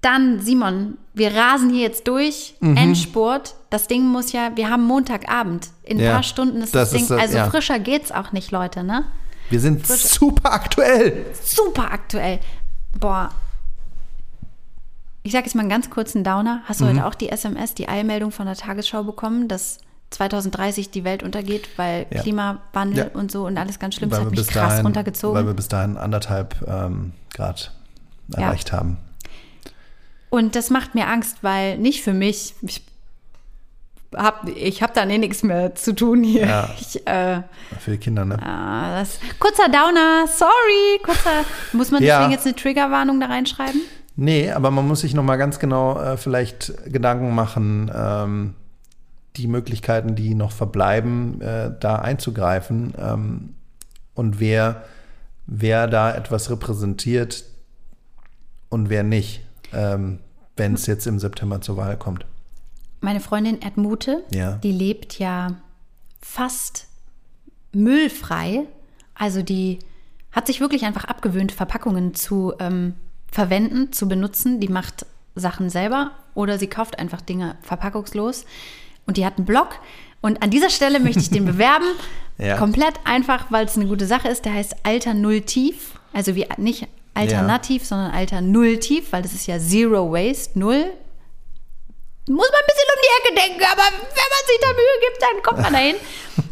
[0.00, 2.54] Dann, Simon, wir rasen hier jetzt durch.
[2.60, 2.76] Mhm.
[2.76, 3.54] Endspurt.
[3.68, 5.68] Das Ding muss ja, wir haben Montagabend.
[5.84, 7.02] In ein Ja, paar Stunden ist das, das Ding.
[7.02, 7.50] ist das- also ja.
[7.50, 9.04] frischer geht's auch nicht, Leute, ne?
[9.50, 11.26] Wir sind super aktuell.
[11.44, 12.40] Super aktuell.
[12.98, 13.30] Boah.
[15.22, 16.62] Ich sage jetzt mal einen ganz kurzen Downer.
[16.64, 16.90] Hast du Mhm.
[16.96, 19.78] heute auch die SMS, die Eilmeldung von der Tagesschau bekommen, dass
[20.10, 22.22] 2030 die Welt untergeht, weil Ja.
[22.22, 23.20] Klimawandel Ja.
[23.20, 24.10] und so und alles ganz schlimm.
[24.10, 25.36] Das Weil hat wir, mich krass dahin, runtergezogen.
[25.36, 27.72] weil wir bis dahin anderthalb ähm, Grad
[28.28, 28.38] Ja.
[28.44, 28.96] erreicht haben.
[30.30, 32.54] Und das macht mir Angst, weil nicht für mich.
[32.62, 32.82] Ich
[34.16, 36.46] habe ich hab da eh nichts mehr zu tun hier.
[36.46, 36.70] Ja.
[36.80, 37.42] Ich, äh,
[37.78, 38.36] Für die Kinder, ne?
[38.42, 40.98] ah, das, kurzer Downer, sorry.
[41.04, 42.16] Kurzer, muss man Ja.
[42.18, 43.80] deswegen jetzt eine Triggerwarnung da reinschreiben?
[44.22, 48.54] Nee, aber man muss sich noch mal ganz genau äh, vielleicht Gedanken machen, ähm,
[49.36, 53.54] die Möglichkeiten, die noch verbleiben, äh, da einzugreifen ähm,
[54.12, 54.84] und wer,
[55.46, 57.44] wer da etwas repräsentiert
[58.68, 59.40] und wer nicht,
[59.72, 60.18] ähm,
[60.54, 62.26] wenn es jetzt im September zur Wahl kommt.
[63.00, 64.56] Meine Freundin Erdmute, Ja.
[64.56, 65.56] die lebt ja
[66.20, 66.88] fast
[67.72, 68.64] müllfrei.
[69.14, 69.78] Also die
[70.30, 72.96] hat sich wirklich einfach abgewöhnt, Verpackungen zu ähm,
[73.30, 74.60] verwenden, zu benutzen.
[74.60, 78.44] Die macht Sachen selber oder sie kauft einfach Dinge verpackungslos.
[79.06, 79.78] Und die hat einen Blog.
[80.20, 81.86] Und an dieser Stelle möchte ich den bewerben.
[82.38, 82.56] Ja.
[82.56, 84.44] Komplett einfach, weil es eine gute Sache ist.
[84.44, 85.98] Der heißt Alter Null Tief.
[86.12, 90.86] Also wie nicht alternativ, sondern Alter Null Tief, weil das ist ja Zero Waste, Null
[92.30, 95.22] muss man ein bisschen um die Ecke denken, aber wenn man sich da Mühe gibt,
[95.22, 95.96] dann kommt man dahin.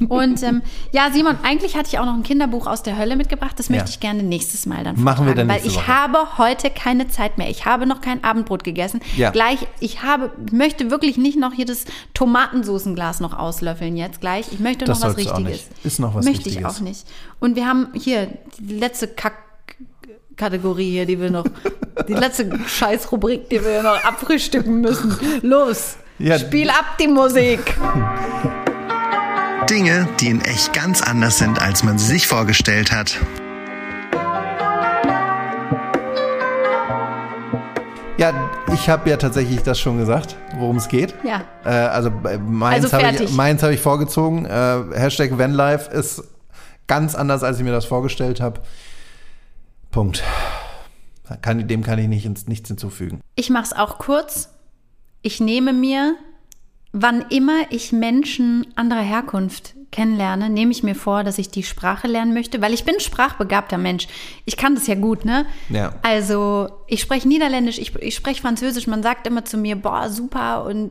[0.09, 0.63] Und ähm,
[0.93, 3.59] ja, Simon, eigentlich hatte ich auch noch ein Kinderbuch aus der Hölle mitgebracht.
[3.59, 3.91] Das möchte Ja.
[3.91, 5.87] ich gerne nächstes Mal dann Machen wir dann Weil ich Woche.
[5.89, 7.49] habe heute keine Zeit mehr.
[7.49, 9.01] Ich habe noch kein Abendbrot gegessen.
[9.17, 9.31] Ja.
[9.31, 14.47] Gleich, ich habe, möchte wirklich nicht noch hier das Tomatensoßenglas noch auslöffeln jetzt gleich.
[14.53, 15.43] Ich möchte Das noch was Richtiges.
[15.43, 15.67] nicht.
[15.85, 16.59] Ist noch was möchte Richtiges.
[16.61, 17.07] ich auch nicht.
[17.41, 19.35] Und wir haben hier die letzte Kack.
[20.37, 21.45] Kategorie hier, die wir noch,
[22.07, 25.17] die letzte Scheißrubrik, die wir noch abfrühstücken müssen.
[25.43, 26.39] Los, Ja.
[26.39, 27.77] spiel ab die Musik.
[29.71, 33.17] Dinge, die in echt ganz anders sind, als man sie sich vorgestellt hat.
[38.17, 38.33] Ja,
[38.75, 41.15] ich habe ja tatsächlich das schon gesagt, worum es geht.
[41.23, 41.43] Ja.
[41.65, 44.45] Äh, also äh, meins Also habe ich, meins hab ich vorgezogen.
[44.45, 46.25] Äh, Hashtag Vanlife ist
[46.89, 48.61] ganz anders, als ich mir das vorgestellt habe.
[49.93, 50.25] Punkt.
[51.43, 53.21] Kann, dem kann ich nicht, nichts hinzufügen.
[53.35, 54.51] Ich mache es auch kurz.
[55.23, 56.15] Ich nehme mir,
[56.93, 62.07] wann immer ich Menschen anderer Herkunft kennenlerne, nehme ich mir vor, dass ich die Sprache
[62.07, 64.07] lernen möchte, weil ich bin ein sprachbegabter Mensch.
[64.45, 65.47] Ich kann das ja gut, ne?
[65.71, 65.95] Ja.
[66.03, 68.87] Also ich spreche Niederländisch, ich, ich spreche Französisch.
[68.87, 70.91] Man sagt immer zu mir, boah, super und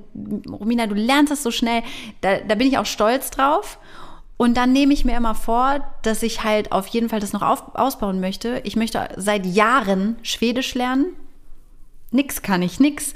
[0.49, 1.83] Romina, du lernst das so schnell.
[2.21, 3.77] Da, da bin ich auch stolz drauf.
[4.37, 7.41] Und dann nehme ich mir immer vor, dass ich halt auf jeden Fall das noch
[7.41, 8.61] auf, ausbauen möchte.
[8.63, 11.07] Ich möchte seit Jahren Schwedisch lernen.
[12.11, 13.13] Nix kann ich, nix.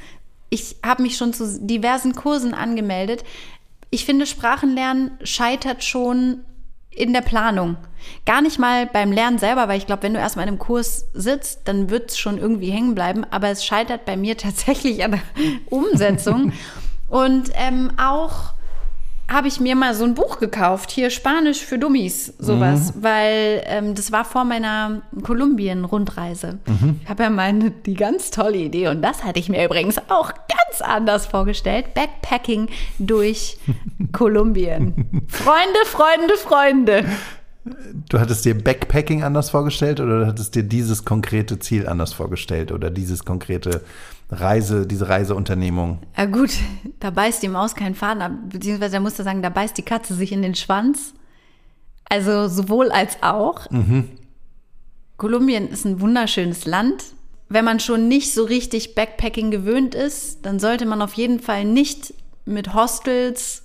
[0.49, 3.23] Ich habe mich schon zu diversen Kursen angemeldet.
[3.91, 6.43] Ich finde, Sprachenlernen scheitert schon
[6.89, 7.77] in der Planung.
[8.25, 11.05] Gar nicht mal beim Lernen selber, weil ich glaube, wenn du erstmal in einem Kurs
[11.13, 13.25] sitzt, dann wird es schon irgendwie hängen bleiben.
[13.29, 15.21] Aber es scheitert bei mir tatsächlich an der
[15.69, 16.51] Umsetzung.
[17.07, 18.53] Und ähm, auch
[19.31, 23.95] habe ich mir mal so ein Buch gekauft, hier Spanisch für Dummies, sowas, weil ähm,
[23.95, 26.59] das war vor meiner Kolumbien-Rundreise.
[27.03, 30.33] Ich habe ja meine, die ganz tolle Idee und das hatte ich mir übrigens auch
[30.33, 31.93] ganz anders vorgestellt.
[31.93, 32.67] Backpacking
[32.99, 33.57] durch
[34.11, 35.23] Kolumbien.
[35.27, 37.05] Freunde, Freunde, Freunde.
[38.09, 42.71] Du hattest dir Backpacking anders vorgestellt oder du hattest dir dieses konkrete Ziel anders vorgestellt
[42.71, 43.81] oder dieses konkrete
[44.31, 45.99] Reise, diese Reiseunternehmung?
[46.17, 46.51] Ja gut,
[46.99, 50.15] da beißt die Maus keinen Faden ab, beziehungsweise er musste sagen, da beißt die Katze
[50.15, 51.13] sich in den Schwanz.
[52.05, 53.67] Also sowohl als auch.
[55.17, 57.03] Kolumbien ist ein wunderschönes Land.
[57.47, 61.65] Wenn man schon nicht so richtig Backpacking gewöhnt ist, dann sollte man auf jeden Fall
[61.65, 62.13] nicht
[62.45, 63.63] mit Hostels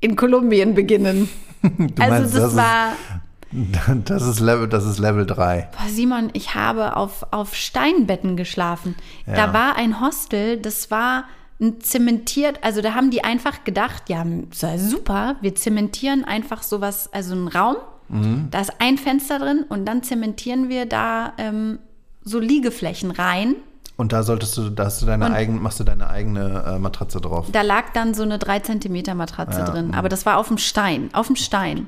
[0.00, 1.28] in Kolumbien beginnen.
[1.64, 2.92] Du also meinst, das, das war,
[4.04, 5.68] Das ist Level, das ist Level 3.
[5.72, 8.96] Boah, Simon, ich habe auf, auf Steinbetten geschlafen.
[9.26, 9.34] Ja.
[9.46, 11.24] Da war ein Hostel, das war
[11.60, 14.24] ein zementiert, also da haben die einfach gedacht, ja,
[14.76, 17.76] super, wir zementieren einfach sowas, also einen Raum,
[18.08, 18.48] Mhm.
[18.50, 21.78] da ist ein Fenster drin und dann zementieren wir da ähm,
[22.22, 23.54] so Liegeflächen rein.
[23.96, 27.20] Und da solltest du, da hast du deine eigene, machst du deine eigene äh, Matratze
[27.20, 27.46] drauf.
[27.50, 29.94] Da lag dann so eine 3 Zentimeter Matratze Ja, drin, mhm.
[29.94, 31.86] aber das war auf dem Stein, auf dem Stein.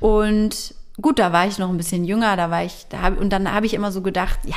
[0.00, 3.30] Und gut, da war ich noch ein bisschen jünger, da war ich, da hab, und
[3.30, 4.56] dann habe ich immer so gedacht, ja,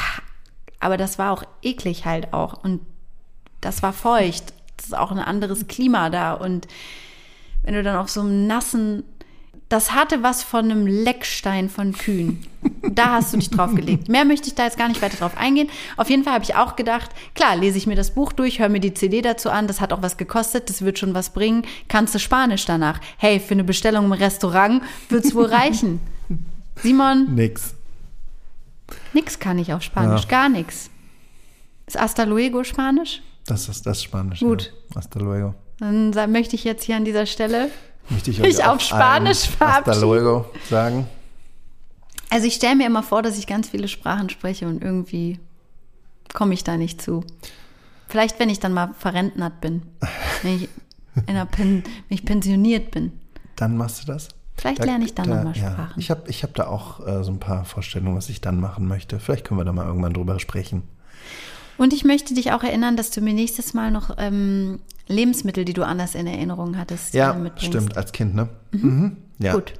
[0.79, 2.81] aber das war auch eklig halt auch und
[3.61, 4.53] das war feucht.
[4.77, 6.67] Das ist auch ein anderes Klima da und
[7.63, 9.03] wenn du dann auf so einem nassen,
[9.73, 12.45] das hatte was von einem Leckstein von Kühen.
[12.83, 14.07] Da hast du dich drauf gelegt.
[14.07, 15.67] Mehr möchte ich da jetzt gar nicht weiter drauf eingehen.
[15.97, 18.69] Auf jeden Fall habe ich auch gedacht, klar, lese ich mir das Buch durch, höre
[18.69, 21.65] mir die CD dazu an, das hat auch was gekostet, das wird schon was bringen.
[21.87, 22.99] Kannst du Spanisch danach?
[23.17, 25.99] Hey, für eine Bestellung im Restaurant wird's wohl reichen.
[26.75, 27.73] Simon, Nix.
[29.13, 30.27] nix kann ich auf Spanisch, Ja.
[30.27, 30.91] gar nix.
[31.87, 33.23] Ist hasta luego Spanisch?
[33.47, 34.39] Das ist das Spanisch.
[34.39, 34.71] Gut.
[34.91, 34.97] Ja.
[34.97, 35.55] Hasta luego.
[35.79, 37.69] Dann möchte ich jetzt hier an dieser Stelle
[38.09, 40.43] Möchte ich, euch auf Spanisch verabschieden.
[40.69, 41.07] sagen.
[42.29, 45.39] Also ich stelle mir immer vor, dass ich ganz viele Sprachen spreche und irgendwie
[46.33, 47.23] komme ich da nicht zu.
[48.07, 49.83] Vielleicht, wenn ich dann mal verrentnert bin,
[50.41, 50.69] wenn ich,
[51.15, 53.11] in einer Pen, wenn ich pensioniert bin.
[53.55, 54.29] Dann machst du das.
[54.55, 55.71] Vielleicht lerne ich dann noch mal ja.
[55.71, 55.99] Sprachen.
[55.99, 58.87] Ich habe ich hab da auch äh, so ein paar Vorstellungen, was ich dann machen
[58.87, 59.19] möchte.
[59.19, 60.83] Vielleicht können wir da mal irgendwann drüber sprechen.
[61.77, 64.79] Und ich möchte dich auch erinnern, dass du mir nächstes Mal noch ähm,
[65.13, 67.65] Lebensmittel, die du anders in Erinnerung hattest, Ja, äh, mitbringst.
[67.67, 68.49] stimmt, als Kind, ne?
[68.71, 69.17] Mhm.
[69.39, 69.53] Ja.
[69.53, 69.73] Gut.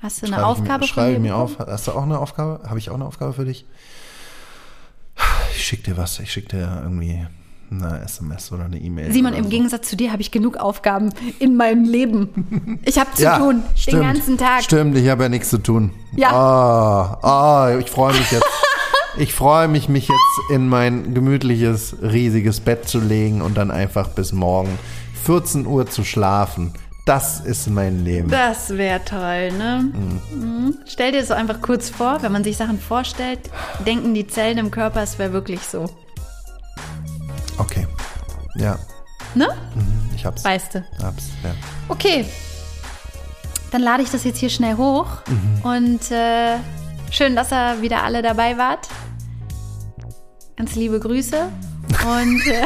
[0.00, 1.58] Hast du eine Schreibe Aufgabe ich mir, schreibe mir auf.
[1.58, 2.68] Hast du auch eine Aufgabe?
[2.68, 3.64] Habe ich auch eine Aufgabe für dich?
[5.56, 6.18] Ich schicke dir was.
[6.20, 7.26] Ich schicke dir irgendwie
[7.70, 9.12] eine SMS oder eine E-Mail.
[9.12, 9.50] Simon, im so.
[9.50, 12.78] Gegensatz zu dir habe ich genug Aufgaben in meinem Leben.
[12.84, 14.02] Ich habe zu tun, stimmt.
[14.02, 14.62] den ganzen Tag.
[14.64, 15.90] Stimmt, ich habe ja nichts zu tun.
[16.16, 16.30] Ja.
[16.32, 18.44] Ah, ah, ich freue mich jetzt.
[19.16, 24.08] Ich freue mich, mich jetzt in mein gemütliches, riesiges Bett zu legen und dann einfach
[24.08, 24.78] bis morgen
[25.24, 26.72] 14 Uhr zu schlafen.
[27.06, 28.30] Das ist mein Leben.
[28.30, 29.90] Das wäre toll, ne?
[29.92, 30.78] Mhm.
[30.86, 33.40] Stell dir das so einfach kurz vor, wenn man sich Sachen vorstellt,
[33.86, 35.84] denken die Zellen im Körper, es wäre wirklich so.
[37.58, 37.86] Okay.
[38.56, 38.78] Ja,
[39.34, 39.48] Ne?
[40.14, 40.44] ich hab's.
[40.44, 40.84] Weißt du.
[41.02, 41.50] Hab's, ja.
[41.88, 42.24] Okay.
[43.72, 45.08] Dann lade ich das jetzt hier schnell hoch.
[45.64, 46.56] Und äh,
[47.14, 48.88] schön, dass ihr wieder alle dabei wart.
[50.56, 51.48] Ganz liebe Grüße.
[52.06, 52.64] Und äh,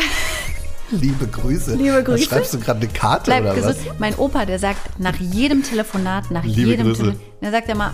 [0.91, 1.75] Liebe Grüße.
[1.75, 2.23] Liebe Grüße.
[2.23, 3.77] Was, schreibst du gerade eine Karte bleibt oder gesund.
[3.87, 3.99] was?
[3.99, 7.03] Mein Opa, der sagt nach jedem Telefonat, nach Liebe jedem Grüße.
[7.03, 7.93] Telefonat, der sagt immer,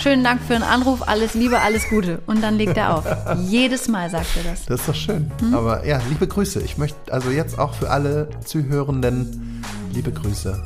[0.00, 2.20] schönen Dank für den Anruf, alles Liebe, alles Gute.
[2.26, 3.04] Und dann legt er auf.
[3.48, 4.64] Jedes Mal sagt er das.
[4.66, 5.32] Das ist doch schön.
[5.40, 5.54] Hm?
[5.54, 6.60] Aber ja, liebe Grüße.
[6.62, 10.62] Ich möchte also jetzt auch für alle Zuhörenden liebe Grüße.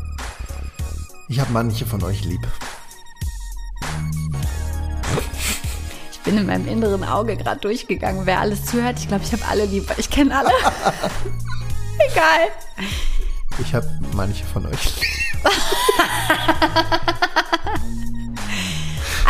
[1.28, 2.46] Ich habe manche von euch lieb.
[6.20, 8.98] Ich bin in meinem inneren Auge gerade durchgegangen, wer alles zuhört.
[8.98, 10.50] Ich glaube, ich habe alle lieb, ich kenne alle.
[12.12, 12.48] Egal.
[13.58, 15.00] Ich habe manche von euch.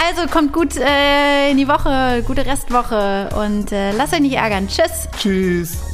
[0.08, 4.66] Also kommt gut äh, in die Woche, gute Restwoche und äh, lasst euch nicht ärgern.
[4.66, 5.08] Tschüss.
[5.18, 5.89] Tschüss.